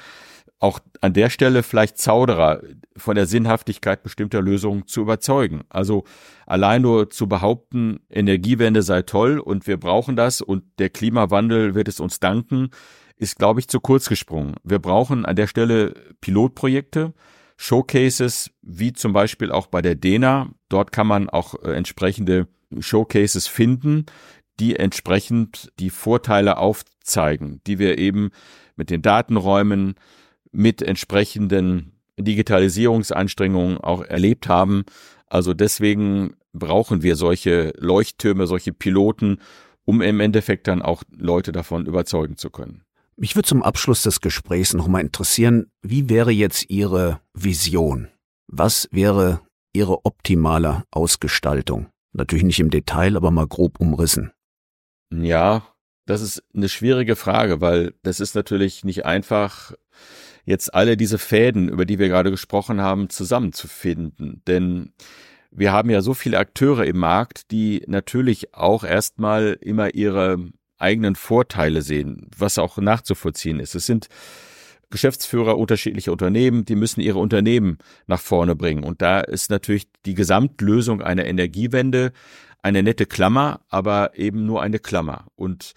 auch 0.58 0.80
an 1.00 1.12
der 1.12 1.28
Stelle 1.28 1.62
vielleicht 1.62 1.98
Zauderer 1.98 2.62
von 2.96 3.14
der 3.14 3.26
Sinnhaftigkeit 3.26 4.02
bestimmter 4.02 4.40
Lösungen 4.40 4.86
zu 4.86 5.02
überzeugen. 5.02 5.64
Also 5.68 6.04
allein 6.46 6.82
nur 6.82 7.10
zu 7.10 7.28
behaupten, 7.28 8.00
Energiewende 8.10 8.82
sei 8.82 9.02
toll 9.02 9.38
und 9.38 9.66
wir 9.66 9.76
brauchen 9.76 10.16
das 10.16 10.40
und 10.40 10.64
der 10.78 10.88
Klimawandel 10.88 11.74
wird 11.74 11.88
es 11.88 12.00
uns 12.00 12.20
danken, 12.20 12.70
ist, 13.16 13.38
glaube 13.38 13.60
ich, 13.60 13.68
zu 13.68 13.80
kurz 13.80 14.08
gesprungen. 14.08 14.54
Wir 14.62 14.78
brauchen 14.78 15.26
an 15.26 15.36
der 15.36 15.46
Stelle 15.46 15.94
Pilotprojekte, 16.20 17.12
Showcases, 17.58 18.50
wie 18.62 18.92
zum 18.92 19.12
Beispiel 19.12 19.50
auch 19.50 19.66
bei 19.66 19.80
der 19.80 19.94
DENA. 19.94 20.50
Dort 20.68 20.92
kann 20.92 21.06
man 21.06 21.30
auch 21.30 21.54
äh, 21.62 21.72
entsprechende 21.72 22.48
Showcases 22.78 23.46
finden, 23.46 24.06
die 24.60 24.76
entsprechend 24.76 25.72
die 25.78 25.90
Vorteile 25.90 26.58
aufzeigen, 26.58 27.60
die 27.66 27.78
wir 27.78 27.98
eben 27.98 28.30
mit 28.76 28.90
den 28.90 29.02
Datenräumen, 29.02 29.94
mit 30.56 30.80
entsprechenden 30.80 31.92
Digitalisierungsanstrengungen 32.18 33.78
auch 33.78 34.02
erlebt 34.02 34.48
haben. 34.48 34.84
Also 35.26 35.52
deswegen 35.52 36.36
brauchen 36.52 37.02
wir 37.02 37.16
solche 37.16 37.74
Leuchttürme, 37.76 38.46
solche 38.46 38.72
Piloten, 38.72 39.38
um 39.84 40.00
im 40.00 40.18
Endeffekt 40.18 40.66
dann 40.66 40.80
auch 40.80 41.02
Leute 41.14 41.52
davon 41.52 41.84
überzeugen 41.84 42.38
zu 42.38 42.50
können. 42.50 42.82
Mich 43.16 43.36
würde 43.36 43.48
zum 43.48 43.62
Abschluss 43.62 44.02
des 44.02 44.20
Gesprächs 44.20 44.74
nochmal 44.74 45.02
interessieren, 45.02 45.66
wie 45.82 46.08
wäre 46.08 46.30
jetzt 46.30 46.70
Ihre 46.70 47.20
Vision? 47.34 48.08
Was 48.48 48.88
wäre 48.92 49.40
Ihre 49.72 50.04
optimale 50.04 50.84
Ausgestaltung? 50.90 51.88
Natürlich 52.12 52.44
nicht 52.44 52.60
im 52.60 52.70
Detail, 52.70 53.16
aber 53.16 53.30
mal 53.30 53.46
grob 53.46 53.78
umrissen. 53.78 54.32
Ja, 55.12 55.66
das 56.06 56.22
ist 56.22 56.42
eine 56.54 56.68
schwierige 56.68 57.16
Frage, 57.16 57.60
weil 57.60 57.94
das 58.02 58.20
ist 58.20 58.34
natürlich 58.34 58.84
nicht 58.84 59.04
einfach, 59.04 59.74
jetzt 60.46 60.72
alle 60.74 60.96
diese 60.96 61.18
Fäden, 61.18 61.68
über 61.68 61.84
die 61.84 61.98
wir 61.98 62.08
gerade 62.08 62.30
gesprochen 62.30 62.80
haben, 62.80 63.10
zusammenzufinden. 63.10 64.42
Denn 64.46 64.92
wir 65.50 65.72
haben 65.72 65.90
ja 65.90 66.00
so 66.00 66.14
viele 66.14 66.38
Akteure 66.38 66.84
im 66.86 66.98
Markt, 66.98 67.50
die 67.50 67.82
natürlich 67.86 68.54
auch 68.54 68.84
erstmal 68.84 69.58
immer 69.60 69.94
ihre 69.94 70.38
eigenen 70.78 71.16
Vorteile 71.16 71.82
sehen, 71.82 72.30
was 72.36 72.58
auch 72.58 72.78
nachzuvollziehen 72.78 73.60
ist. 73.60 73.74
Es 73.74 73.86
sind 73.86 74.08
Geschäftsführer 74.88 75.58
unterschiedlicher 75.58 76.12
Unternehmen, 76.12 76.64
die 76.64 76.76
müssen 76.76 77.00
ihre 77.00 77.18
Unternehmen 77.18 77.78
nach 78.06 78.20
vorne 78.20 78.54
bringen. 78.54 78.84
Und 78.84 79.02
da 79.02 79.20
ist 79.20 79.50
natürlich 79.50 79.88
die 80.04 80.14
Gesamtlösung 80.14 81.02
einer 81.02 81.24
Energiewende 81.24 82.12
eine 82.62 82.82
nette 82.82 83.06
Klammer, 83.06 83.60
aber 83.68 84.16
eben 84.16 84.46
nur 84.46 84.62
eine 84.62 84.78
Klammer. 84.78 85.26
Und 85.34 85.72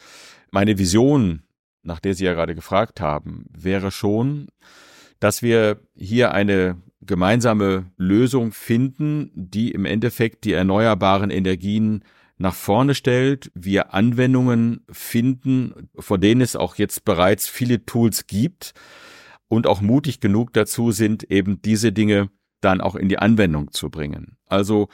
meine 0.51 0.77
Vision, 0.77 1.43
nach 1.89 1.99
der 1.99 2.13
Sie 2.13 2.23
ja 2.23 2.33
gerade 2.33 2.55
gefragt 2.55 3.01
haben, 3.01 3.45
wäre 3.51 3.91
schon, 3.91 4.47
dass 5.19 5.41
wir 5.41 5.81
hier 5.95 6.31
eine 6.31 6.77
gemeinsame 7.01 7.91
Lösung 7.97 8.51
finden, 8.53 9.31
die 9.33 9.71
im 9.71 9.85
Endeffekt 9.85 10.45
die 10.45 10.53
erneuerbaren 10.53 11.31
Energien 11.31 12.05
nach 12.37 12.53
vorne 12.53 12.95
stellt, 12.95 13.51
wir 13.53 13.93
Anwendungen 13.93 14.85
finden, 14.89 15.89
vor 15.97 16.17
denen 16.17 16.39
es 16.39 16.55
auch 16.55 16.75
jetzt 16.75 17.03
bereits 17.03 17.49
viele 17.49 17.85
Tools 17.85 18.27
gibt 18.27 18.73
und 19.49 19.67
auch 19.67 19.81
mutig 19.81 20.21
genug 20.21 20.53
dazu 20.53 20.91
sind, 20.91 21.29
eben 21.29 21.61
diese 21.61 21.91
Dinge 21.91 22.29
dann 22.61 22.79
auch 22.79 22.95
in 22.95 23.09
die 23.09 23.19
Anwendung 23.19 23.71
zu 23.71 23.89
bringen. 23.89 24.37
Also 24.45 24.87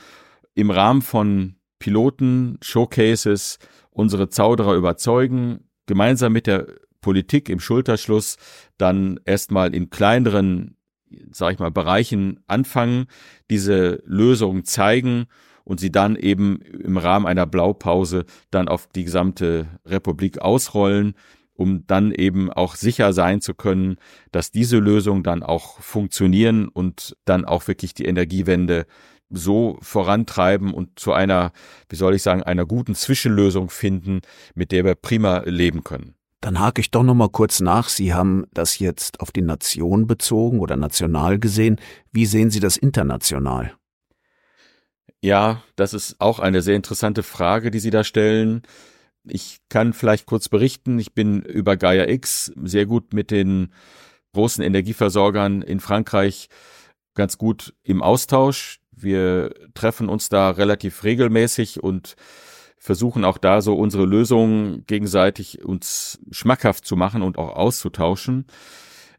im 0.56 0.72
Rahmen 0.72 1.04
von 1.04 1.56
Piloten, 1.78 2.58
Showcases, 2.62 3.60
unsere 3.92 4.30
Zauderer 4.30 4.74
überzeugen, 4.74 5.70
gemeinsam 5.86 6.34
mit 6.34 6.48
der 6.48 6.68
Politik 7.06 7.50
im 7.50 7.60
Schulterschluss 7.60 8.38
dann 8.80 9.20
erstmal 9.26 9.76
in 9.76 9.92
kleineren, 9.92 10.76
sag 11.32 11.54
ich 11.54 11.60
mal, 11.60 11.70
Bereichen 11.70 12.40
anfangen, 12.48 13.06
diese 13.48 14.02
Lösung 14.08 14.66
zeigen 14.66 15.28
und 15.66 15.80
sie 15.80 15.92
dann 15.92 16.16
eben 16.16 16.62
im 16.62 16.98
Rahmen 16.98 17.28
einer 17.28 17.46
Blaupause 17.46 18.26
dann 18.50 18.68
auf 18.68 18.88
die 18.88 19.04
gesamte 19.04 19.68
Republik 19.86 20.40
ausrollen, 20.40 21.14
um 21.54 21.86
dann 21.86 22.12
eben 22.12 22.52
auch 22.52 22.74
sicher 22.74 23.14
sein 23.14 23.40
zu 23.40 23.54
können, 23.54 23.98
dass 24.32 24.50
diese 24.50 24.80
Lösungen 24.80 25.22
dann 25.22 25.44
auch 25.44 25.80
funktionieren 25.82 26.70
und 26.70 27.16
dann 27.26 27.46
auch 27.46 27.68
wirklich 27.68 27.94
die 27.94 28.06
Energiewende 28.06 28.88
so 29.30 29.78
vorantreiben 29.80 30.74
und 30.74 30.98
zu 30.98 31.14
einer, 31.14 31.52
wie 31.88 31.98
soll 31.98 32.16
ich 32.16 32.24
sagen, 32.24 32.42
einer 32.42 32.66
guten 32.66 32.96
Zwischenlösung 32.96 33.70
finden, 33.70 34.22
mit 34.56 34.72
der 34.72 34.86
wir 34.86 34.96
prima 34.96 35.44
leben 35.46 35.84
können. 35.84 36.15
Dann 36.46 36.60
hake 36.60 36.80
ich 36.80 36.92
doch 36.92 37.02
noch 37.02 37.16
mal 37.16 37.30
kurz 37.30 37.60
nach. 37.60 37.90
Sie 37.90 38.14
haben 38.14 38.46
das 38.54 38.78
jetzt 38.78 39.20
auf 39.20 39.32
die 39.32 39.42
Nation 39.42 40.06
bezogen 40.06 40.60
oder 40.60 40.76
national 40.76 41.40
gesehen. 41.40 41.82
Wie 42.12 42.28
sehen 42.28 42.52
Sie 42.52 42.60
das 42.60 42.78
international? 42.78 43.74
Ja, 45.22 45.64
das 45.76 45.96
ist 45.96 46.22
auch 46.22 46.38
eine 46.38 46.62
sehr 46.62 46.76
interessante 46.76 47.24
Frage, 47.24 47.72
die 47.72 47.80
Sie 47.80 47.90
da 47.90 48.04
stellen. 48.04 48.62
Ich 49.24 49.58
kann 49.70 49.94
vielleicht 49.94 50.28
kurz 50.28 50.48
berichten, 50.48 51.00
ich 51.00 51.16
bin 51.16 51.42
über 51.42 51.78
Gaia 51.78 52.08
X 52.08 52.54
sehr 52.64 52.86
gut 52.86 53.12
mit 53.12 53.32
den 53.32 53.74
großen 54.34 54.64
Energieversorgern 54.64 55.64
in 55.64 55.80
Frankreich 55.80 56.50
ganz 57.16 57.40
gut 57.40 57.74
im 57.82 58.04
Austausch. 58.04 58.82
Wir 58.92 59.52
treffen 59.74 60.10
uns 60.10 60.30
da 60.30 60.52
relativ 60.52 61.04
regelmäßig 61.04 61.82
und 61.82 62.16
versuchen 62.86 63.26
auch 63.26 63.40
da 63.40 63.62
so 63.62 63.76
unsere 63.76 64.06
Lösungen 64.06 64.86
gegenseitig 64.86 65.66
uns 65.66 66.20
schmackhaft 66.30 66.86
zu 66.86 66.96
machen 66.96 67.24
und 67.24 67.40
auch 67.40 67.56
auszutauschen. 67.56 68.46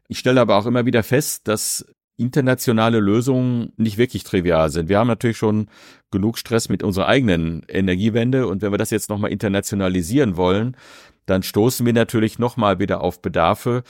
Ich 0.07 0.19
stelle 0.19 0.39
aber 0.39 0.55
auch 0.55 0.65
immer 0.65 0.85
wieder 0.85 1.03
fest, 1.03 1.49
dass 1.49 1.85
internationale 2.15 2.99
Lösungen 3.01 3.73
nicht 3.75 3.97
wirklich 3.97 4.23
trivial 4.23 4.69
sind. 4.69 4.87
Wir 4.87 4.97
haben 4.97 5.07
natürlich 5.07 5.37
schon 5.37 5.67
genug 6.11 6.37
Stress 6.37 6.69
mit 6.69 6.81
unserer 6.81 7.07
eigenen 7.07 7.63
Energiewende 7.67 8.47
und 8.47 8.61
wenn 8.61 8.71
wir 8.71 8.77
das 8.77 8.89
jetzt 8.89 9.09
nochmal 9.09 9.31
internationalisieren 9.31 10.37
wollen, 10.37 10.77
dann 11.25 11.43
stoßen 11.43 11.85
wir 11.85 11.93
natürlich 11.93 12.39
nochmal 12.39 12.79
wieder 12.79 13.01
auf 13.01 13.21
Bedarfe, 13.21 13.83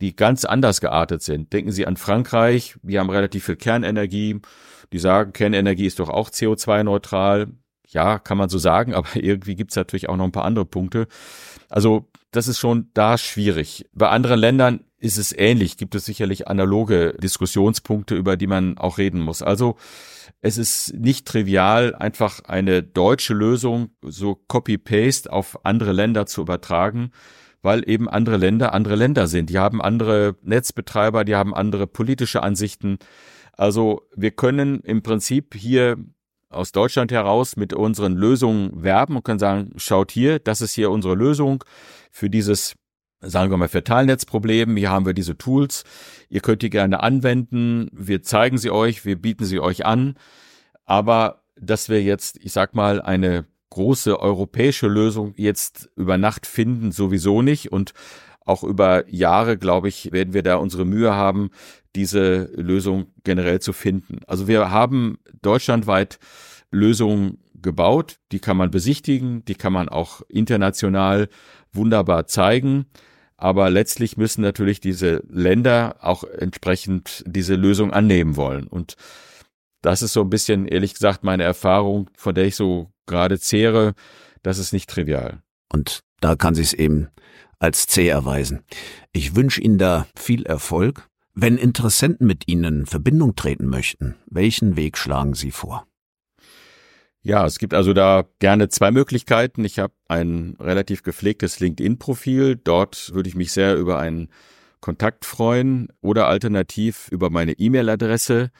die 0.00 0.14
ganz 0.14 0.44
anders 0.44 0.80
geartet 0.80 1.22
sind. 1.22 1.52
Denken 1.52 1.72
Sie 1.72 1.84
an 1.84 1.96
Frankreich, 1.96 2.76
wir 2.82 3.00
haben 3.00 3.10
relativ 3.10 3.44
viel 3.44 3.56
Kernenergie, 3.56 4.40
die 4.92 4.98
sagen, 5.00 5.32
Kernenergie 5.32 5.86
ist 5.86 5.98
doch 5.98 6.08
auch 6.08 6.30
CO2-neutral. 6.30 7.48
Ja, 7.92 8.18
kann 8.18 8.38
man 8.38 8.48
so 8.48 8.58
sagen, 8.58 8.94
aber 8.94 9.08
irgendwie 9.14 9.56
gibt's 9.56 9.76
natürlich 9.76 10.08
auch 10.08 10.16
noch 10.16 10.24
ein 10.24 10.32
paar 10.32 10.44
andere 10.44 10.64
Punkte. 10.64 11.06
Also 11.68 12.08
das 12.30 12.48
ist 12.48 12.58
schon 12.58 12.90
da 12.94 13.18
schwierig. 13.18 13.86
Bei 13.92 14.08
anderen 14.08 14.38
Ländern 14.38 14.84
ist 14.98 15.18
es 15.18 15.36
ähnlich, 15.36 15.76
gibt 15.76 15.94
es 15.94 16.04
sicherlich 16.04 16.46
analoge 16.46 17.14
Diskussionspunkte, 17.22 18.14
über 18.14 18.36
die 18.36 18.46
man 18.46 18.78
auch 18.78 18.98
reden 18.98 19.20
muss. 19.20 19.42
Also 19.42 19.76
es 20.42 20.58
ist 20.58 20.94
nicht 20.94 21.26
trivial, 21.26 21.94
einfach 21.94 22.44
eine 22.44 22.82
deutsche 22.82 23.34
Lösung 23.34 23.90
so 24.02 24.34
copy-paste 24.34 25.32
auf 25.32 25.64
andere 25.64 25.92
Länder 25.92 26.26
zu 26.26 26.42
übertragen, 26.42 27.10
weil 27.62 27.88
eben 27.88 28.08
andere 28.08 28.36
Länder 28.36 28.74
andere 28.74 28.94
Länder 28.94 29.26
sind. 29.26 29.50
Die 29.50 29.58
haben 29.58 29.82
andere 29.82 30.36
Netzbetreiber, 30.42 31.24
die 31.24 31.34
haben 31.34 31.54
andere 31.54 31.86
politische 31.86 32.42
Ansichten. 32.42 32.98
Also 33.52 34.02
wir 34.14 34.30
können 34.30 34.80
im 34.80 35.02
Prinzip 35.02 35.54
hier 35.54 35.96
aus 36.50 36.72
Deutschland 36.72 37.12
heraus 37.12 37.56
mit 37.56 37.72
unseren 37.72 38.14
Lösungen 38.14 38.82
werben 38.82 39.16
und 39.16 39.24
können 39.24 39.38
sagen, 39.38 39.70
schaut 39.76 40.10
hier, 40.10 40.38
das 40.38 40.60
ist 40.60 40.74
hier 40.74 40.90
unsere 40.90 41.14
Lösung 41.14 41.64
für 42.10 42.28
dieses 42.28 42.74
sagen 43.22 43.50
wir 43.50 43.56
mal, 43.56 43.68
Verteilnetzproblem. 43.68 44.76
Hier 44.76 44.90
haben 44.90 45.06
wir 45.06 45.12
diese 45.12 45.36
Tools. 45.36 45.84
Ihr 46.28 46.40
könnt 46.40 46.62
die 46.62 46.70
gerne 46.70 47.02
anwenden. 47.02 47.88
Wir 47.92 48.22
zeigen 48.22 48.58
sie 48.58 48.70
euch, 48.70 49.04
wir 49.04 49.20
bieten 49.20 49.44
sie 49.44 49.60
euch 49.60 49.84
an. 49.84 50.14
Aber 50.86 51.42
dass 51.56 51.88
wir 51.88 52.02
jetzt, 52.02 52.38
ich 52.38 52.52
sag 52.52 52.74
mal, 52.74 53.02
eine 53.02 53.44
große 53.70 54.18
europäische 54.18 54.88
Lösung 54.88 55.34
jetzt 55.36 55.90
über 55.96 56.18
Nacht 56.18 56.46
finden, 56.46 56.92
sowieso 56.92 57.42
nicht. 57.42 57.70
Und 57.70 57.92
auch 58.50 58.64
über 58.64 59.08
Jahre, 59.08 59.56
glaube 59.56 59.88
ich, 59.88 60.12
werden 60.12 60.34
wir 60.34 60.42
da 60.42 60.56
unsere 60.56 60.84
Mühe 60.84 61.14
haben, 61.14 61.50
diese 61.94 62.50
Lösung 62.54 63.06
generell 63.24 63.60
zu 63.60 63.72
finden. 63.72 64.20
Also 64.26 64.48
wir 64.48 64.70
haben 64.70 65.18
deutschlandweit 65.40 66.18
Lösungen 66.70 67.38
gebaut, 67.54 68.18
die 68.32 68.40
kann 68.40 68.56
man 68.56 68.70
besichtigen, 68.70 69.44
die 69.44 69.54
kann 69.54 69.72
man 69.72 69.88
auch 69.88 70.22
international 70.28 71.28
wunderbar 71.72 72.26
zeigen. 72.26 72.86
Aber 73.36 73.70
letztlich 73.70 74.16
müssen 74.16 74.42
natürlich 74.42 74.80
diese 74.80 75.22
Länder 75.28 75.96
auch 76.00 76.24
entsprechend 76.24 77.22
diese 77.26 77.54
Lösung 77.54 77.92
annehmen 77.92 78.36
wollen. 78.36 78.66
Und 78.66 78.96
das 79.80 80.02
ist 80.02 80.12
so 80.12 80.20
ein 80.20 80.30
bisschen, 80.30 80.66
ehrlich 80.66 80.92
gesagt, 80.92 81.24
meine 81.24 81.44
Erfahrung, 81.44 82.10
von 82.16 82.34
der 82.34 82.44
ich 82.44 82.56
so 82.56 82.90
gerade 83.06 83.38
zehre. 83.38 83.94
Das 84.42 84.58
ist 84.58 84.72
nicht 84.72 84.90
trivial. 84.90 85.40
Und 85.72 86.00
da 86.20 86.36
kann 86.36 86.54
sich 86.54 86.68
es 86.68 86.72
eben 86.74 87.08
als 87.60 87.86
zäh 87.86 88.08
erweisen. 88.08 88.64
Ich 89.12 89.36
wünsche 89.36 89.60
Ihnen 89.60 89.78
da 89.78 90.08
viel 90.16 90.44
Erfolg. 90.44 91.08
Wenn 91.34 91.58
Interessenten 91.58 92.26
mit 92.26 92.48
Ihnen 92.48 92.80
in 92.80 92.86
Verbindung 92.86 93.36
treten 93.36 93.66
möchten, 93.66 94.16
welchen 94.26 94.74
Weg 94.76 94.98
schlagen 94.98 95.34
Sie 95.34 95.52
vor? 95.52 95.86
Ja, 97.22 97.44
es 97.44 97.58
gibt 97.58 97.74
also 97.74 97.92
da 97.92 98.24
gerne 98.38 98.70
zwei 98.70 98.90
Möglichkeiten. 98.90 99.62
Ich 99.64 99.78
habe 99.78 99.92
ein 100.08 100.56
relativ 100.58 101.02
gepflegtes 101.02 101.60
LinkedIn-Profil. 101.60 102.56
Dort 102.56 103.12
würde 103.14 103.28
ich 103.28 103.36
mich 103.36 103.52
sehr 103.52 103.76
über 103.76 103.98
einen 103.98 104.30
Kontakt 104.80 105.26
freuen 105.26 105.88
oder 106.00 106.28
alternativ 106.28 107.08
über 107.10 107.28
meine 107.28 107.52
E-Mail-Adresse, 107.52 108.50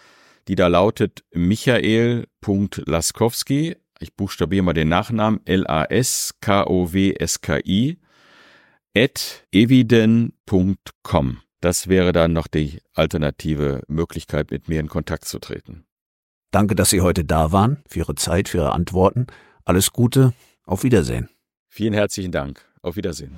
die 0.47 0.57
da 0.57 0.67
lautet 0.67 1.25
michael.laskowski. 1.33 3.77
Ich 3.99 4.15
buchstabiere 4.15 4.63
mal 4.63 4.75
den 4.75 4.91
Nachnamen 4.91 5.41
L-A-S-K-O-W-S-K-I 5.47 7.99
at 8.97 9.47
eviden.com. 9.53 11.39
Das 11.61 11.89
wäre 11.89 12.13
dann 12.13 12.33
noch 12.33 12.47
die 12.47 12.81
alternative 12.95 13.83
Möglichkeit, 13.87 14.51
mit 14.51 14.69
mir 14.69 14.81
in 14.81 14.89
Kontakt 14.89 15.27
zu 15.27 15.39
treten. 15.39 15.85
Danke, 16.51 16.75
dass 16.75 16.91
Sie 16.91 17.01
heute 17.01 17.25
da 17.25 17.53
waren, 17.53 17.83
für 17.87 18.01
Ihre 18.01 18.15
Zeit, 18.15 18.49
für 18.49 18.59
Ihre 18.59 18.73
Antworten. 18.73 19.27
Alles 19.65 19.93
Gute, 19.93 20.33
auf 20.65 20.83
Wiedersehen. 20.83 21.29
Vielen 21.69 21.93
herzlichen 21.95 22.33
Dank. 22.33 22.65
Auf 22.83 22.97
Wiedersehen. 22.97 23.37